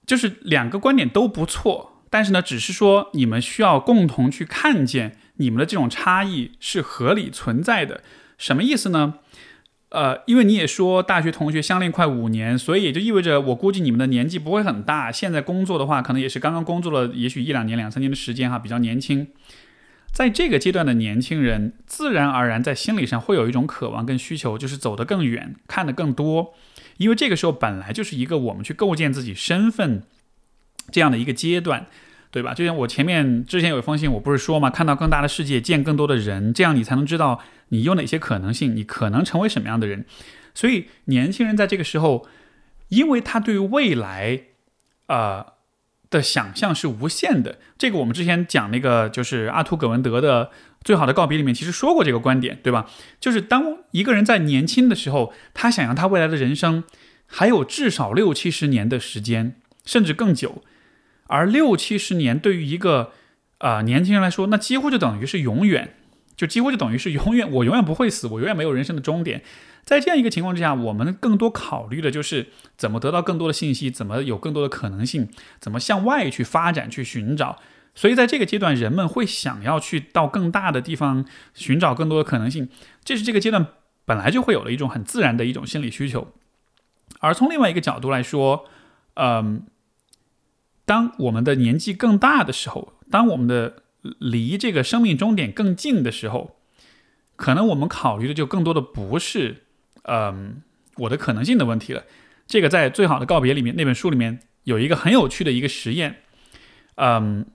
[0.09, 8.01] 就是两个观点都不错，但是呢，只是说你们需要共同去看见你们的这种差异是合理存在的。
[8.39, 9.19] 什么意思呢？
[9.89, 15.11] 呃，因为你也说大学同学相恋快五年，所以也就意味着我估计你们的年纪不会很大。
[15.11, 19.27] 现在工作的话，可能也是刚刚工作了，也许一两年、两三年的时间哈，比较年轻。
[20.11, 26.55] 在这个阶段的年轻人，自然而然在心理上会有一种渴望跟需求，就是走得更远，看得更多。
[26.99, 30.03] 因为这个时候本来就是一个我们去构建自己身份
[30.91, 31.87] 这样的一个阶段，
[32.29, 32.53] 对吧？
[32.53, 37.39] 就像我前面之前有一封信，我不是说嘛，看到更大的世界，见更多的人，这样你才能知道
[37.69, 40.05] 你有哪些可能性，你可能成为什么样的人。
[40.53, 42.27] 所以年轻人在这个时候，
[42.89, 44.41] 因为他对于未来，
[45.05, 45.53] 啊
[46.09, 47.59] 的想象是无限的。
[47.77, 50.51] 这个我们之前讲那个就是阿图·葛文德的。
[50.83, 52.89] 最好的告别里面其实说过这个观点，对吧？
[53.19, 56.83] 就是当一个人在年轻的时候，他想要他未来的人生
[57.25, 59.55] 还有至少六七十年的时间，
[59.85, 60.63] 甚至更久。
[61.27, 63.11] 而六七十年对于一个
[63.59, 65.95] 啊年轻人来说，那几乎就等于是永远，
[66.35, 67.51] 就几乎就等于是永远。
[67.51, 69.43] 我永远不会死，我永远没有人生的终点。
[69.83, 77.59] 在这样一个情况之下，我们更多考虑的就是怎么得到更多的信息，怎么有更多的可能性，怎么向外去发展、去寻找。
[77.99, 82.69] 所以，在这个阶段，人们会想要去到更大的地方寻找更多的可能性，
[83.03, 83.73] 这是这个阶段
[84.05, 86.31] 本来就会有的一种很自然的一种心理需求。
[87.19, 88.69] 而从另外一个角度来说，
[89.15, 89.65] 嗯，
[90.85, 93.83] 当我们的年纪更大的时候，当我们的
[94.19, 96.55] 离这个生命终点更近的时候，
[97.35, 99.63] 可能我们考虑的就更多的不是，
[100.03, 100.61] 嗯，
[100.95, 102.03] 我的可能性的问题了。
[102.47, 106.21] 这个在《最好的告别》里面那本书里面有一个很有趣的一个实验，
[106.95, 107.45] 嗯。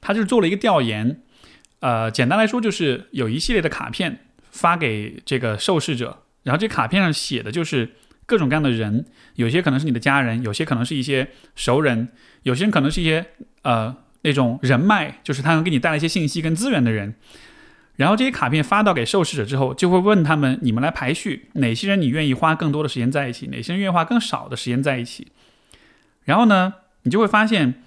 [0.00, 1.20] 他就是做了一个调研，
[1.80, 4.20] 呃，简单来说就是有一系列的卡片
[4.50, 7.90] 发给这个受试者，然后这卡片上写的就是
[8.26, 12.08] 各种各样的人，有些可能是你的家人，有些可能是一些熟人，
[12.44, 13.26] 有些人可能是一些
[13.62, 17.14] 呃那种人脉，就是他能给你带来一些信息跟资源的人。
[17.96, 25.28] 然后这些卡片发到给受试者之后，就会问他们：你们来排序，哪些人你愿意花更多的时间在一起，哪些人愿意花更少的时间在一起？
[26.24, 27.82] 然后呢，你就会发现。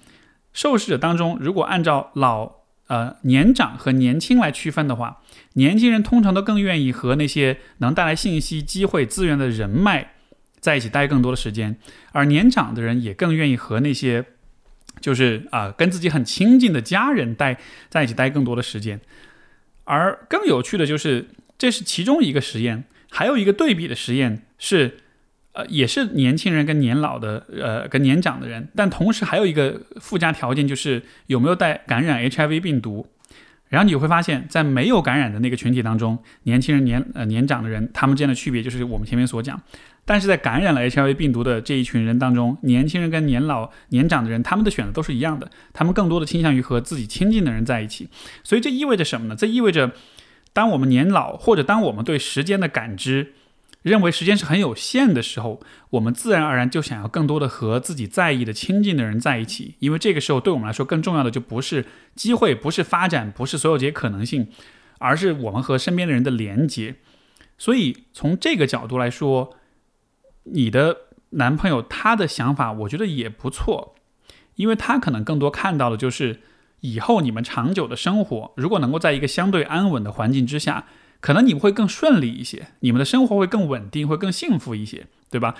[0.54, 2.50] 受试者当中，如果按照老、
[2.86, 5.20] 呃年长和年轻来区分的话，
[5.54, 10.12] 年轻人通常都更愿意和那些能带来信息、机会、资源的人脉
[10.60, 11.76] 在一起待更多的时间，
[12.12, 14.24] 而年长的人也更愿意和那些
[15.00, 17.58] 就是啊跟自己很亲近的家人待
[17.90, 19.00] 在一起待更多的时间。
[19.82, 21.26] 而更有趣的就是，
[21.58, 24.98] 这是其中一个实验，还有一个对比的实验是。
[25.54, 33.06] 呃，也是年轻人跟年老的，呃，跟年长的人，但同时还有一个附加条件，就是有没有带感染 HIV 病毒。
[33.68, 39.60] 然后你会发现，在没有感染的那个群体当中，年轻人、年呃年长的人，他们之间的区别就是我们前面所讲。
[40.04, 48.08] 但是在感染了 HIV 病毒的这一群人当中，年轻人跟年老、年长的人，他们的选择都是一样的，他们更多的倾向于和自己亲近的人在一起。
[48.42, 49.36] 所以这意味着什么呢？
[49.36, 49.92] 这意味着，
[50.52, 53.34] 当我们年老，或者当我们对时间的感知。
[53.84, 55.60] 认为时间是很有限的时候，
[55.90, 64.48] 我们自然而然就想要更多的和自己在意的、亲近的人在一起，因为这个时候对我们来说更重要的就不是机会，不是发展，不是所有这些可能性，
[65.00, 66.96] 而是我们和身边的人的连接。
[67.58, 69.54] 所以从这个角度来说，
[70.44, 70.96] 你的
[71.30, 73.94] 男朋友他的想法，我觉得也不错，
[74.54, 76.40] 因为他可能更多看到的就是
[76.80, 80.86] 以后你们长久的生活，如果能够在一个相对安稳的环境之下。
[81.24, 85.54] 可能你们会更顺利一些，你们的生活会更稳定，会更幸福一些，对吧？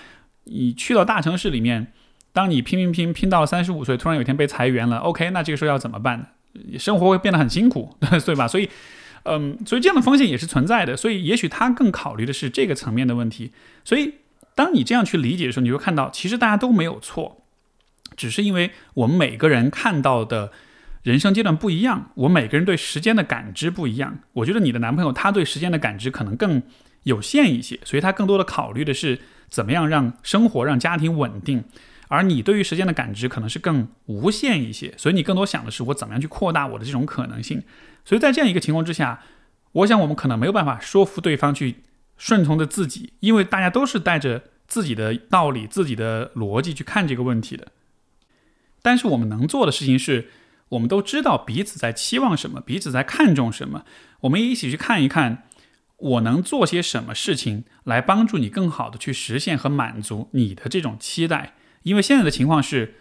[0.44, 1.90] 你去到大城市里面，
[2.34, 6.78] 当你拼拼拼拼到了三十五岁，突然有一天被裁员了，OK，那这个时候要怎么办呢？
[6.78, 7.96] 生活会变得很辛苦，
[8.26, 8.46] 对吧？
[8.46, 8.68] 所以，
[9.22, 10.94] 嗯，所以这样的风险也是存在的。
[10.94, 13.52] 所以，也许他更考虑的是这个层面的问题。
[13.86, 14.16] 所以，
[14.54, 17.40] 当你这样去理解的时候，你会看到，其实大家都没有错，
[18.14, 20.52] 只是因为我们每个人看到的。
[21.04, 24.20] 人生阶段不一样，我每个人对时间的感知不一样。
[24.32, 26.62] 我觉得你的男朋友他对时间的感知可能更
[27.02, 31.62] 有限一些，所以他更多的考虑的是怎么样让生活、让家庭稳定，
[32.08, 37.62] 而你对于时间的感知可能是更无限一些，所以你更多想的是我怎么样去扩大我的这种可能性。
[38.06, 39.20] 所以在这样一个情况之下，
[39.72, 41.82] 我想我们可能没有办法说服对方去
[42.16, 47.68] 顺从着自己，因为大家都是带着自己的道理、自己的逻辑去看这个问题的。
[48.80, 50.28] 但是我们能做的事情是，
[50.74, 53.84] 我们都知道彼此在期望什么，彼此在看重什么，
[54.20, 55.44] 我们一起去看一看，
[55.96, 61.54] 我能做些什么事情来帮助你更好的去实现和满足你的这种期待。
[61.82, 62.94] 因为现在的情况是，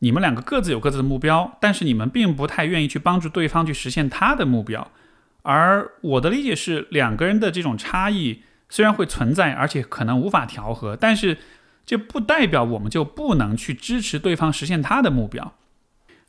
[0.00, 4.90] 你们两个各自有各自的目标，但是你们并不太愿意去帮助对方去实现他的目标。
[5.42, 11.38] 而我的理解是，两个人的这种差异虽然会存在，而且可能无法调和，但是。
[11.88, 15.54] 这不代表我们就不能去支持对方实现他的目标，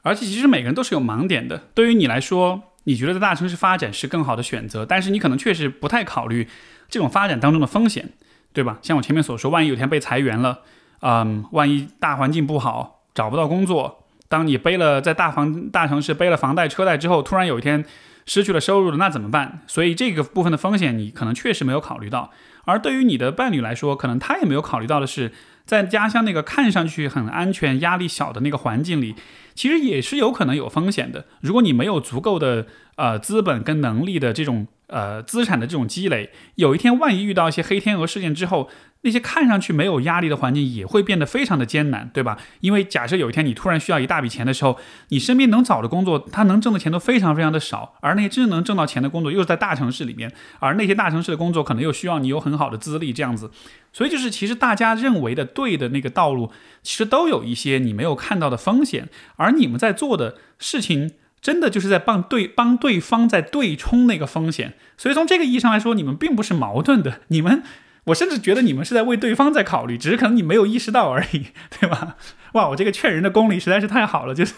[0.07, 1.63] 而且其实每个人都是有盲点的。
[1.73, 6.47] 对于你来说，你觉得在大城市发展是更好的选择，但是你可能确实不太考虑
[6.89, 8.13] 这种发展当中的风险，
[8.53, 8.79] 对吧？
[8.81, 10.61] 像我前面所说，万一有天被裁员了，
[11.01, 17.83] 嗯，万一大环境不好，找不到工作，当你背了在大房大城市背了房贷车贷之后，突然有一天
[18.25, 19.61] 失去了收入了，那怎么办？
[19.67, 22.31] 所以这个部分的风险你可能确实没有考虑到。
[22.65, 25.31] 而对于你的伴侣来说，可能他也没有考虑到的是，
[25.67, 29.13] 在家乡那个看上去很安全、压力小的那个环境里，
[29.53, 31.25] 其实也是有可能有风险的。
[31.41, 32.65] 如果你没有足够的
[32.95, 38.69] 呃资本跟能力的这种呃资产的这种积累，有一天万一遇到一些黑天鹅事件之后，
[39.01, 42.37] 那些看上去没有压力的环境也会变得非常的艰难，对吧？
[42.61, 44.77] 因为假设有一天你突然需要一大笔钱的时候，
[45.09, 53.51] 你身边能找的工作，他能挣的钱都非常非常的少，而那些真正能挣到钱的工作又是在大城市里面，而那些大城市的工作可能又需要你有很好的资历，这样子。
[53.93, 61.11] 所以就是其实大家认为的对的那个道路，其实都有一些你没有看到的风险，而你们在做的事情，
[61.41, 64.73] 真的就是在帮对帮对方在对冲那个风险。
[64.97, 67.63] 所以从这个意义上来说，你们并不是矛盾的，你们。
[68.07, 72.15] 我甚至觉得你们是在为对方在考虑，只是可能你没有意识到而已， 对吧？
[72.53, 74.53] 哇，我这个劝人的功力实在是太好了，就是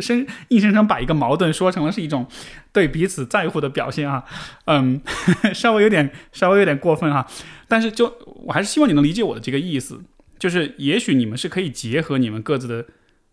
[0.00, 2.26] 生硬生生把一个矛盾说成了是一种
[2.72, 4.24] 对彼此在乎的表现啊，
[4.64, 5.00] 嗯，
[5.54, 7.24] 稍微有点稍微有点过分哈，
[7.68, 8.12] 但是就
[8.44, 10.02] 我还是希望你能理解我的这个意思，
[10.40, 12.84] 就是也许你们是可以结合你们各自的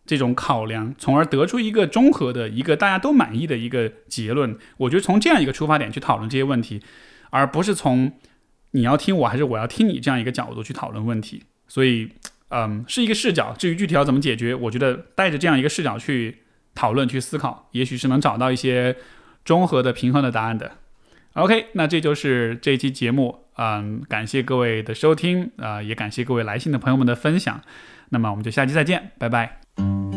[0.08, 4.58] 这种考量，从而得出一个综合的一个大家都满意的一个结论。
[4.78, 6.82] 我觉得从这样一个出发点去讨论这些问题，
[7.30, 8.14] 而不是从。
[8.72, 12.10] 你要听我还是我要听你这样一个角度去讨论问题，所以，
[12.50, 13.56] 嗯，是一个视角。
[13.58, 16.40] 至于具体要怎么解决，我觉得带着这样一个视角去
[16.76, 18.98] 讨论、去思考，也许是能找到一些
[19.46, 20.74] 综合的、平衡的答案的。
[21.34, 27.62] OK，那这就是这期节目，嗯，感谢各位的收听，啊，也感谢各位来信的朋友们的分享。
[28.10, 30.17] 那么我们就下期再见，拜拜。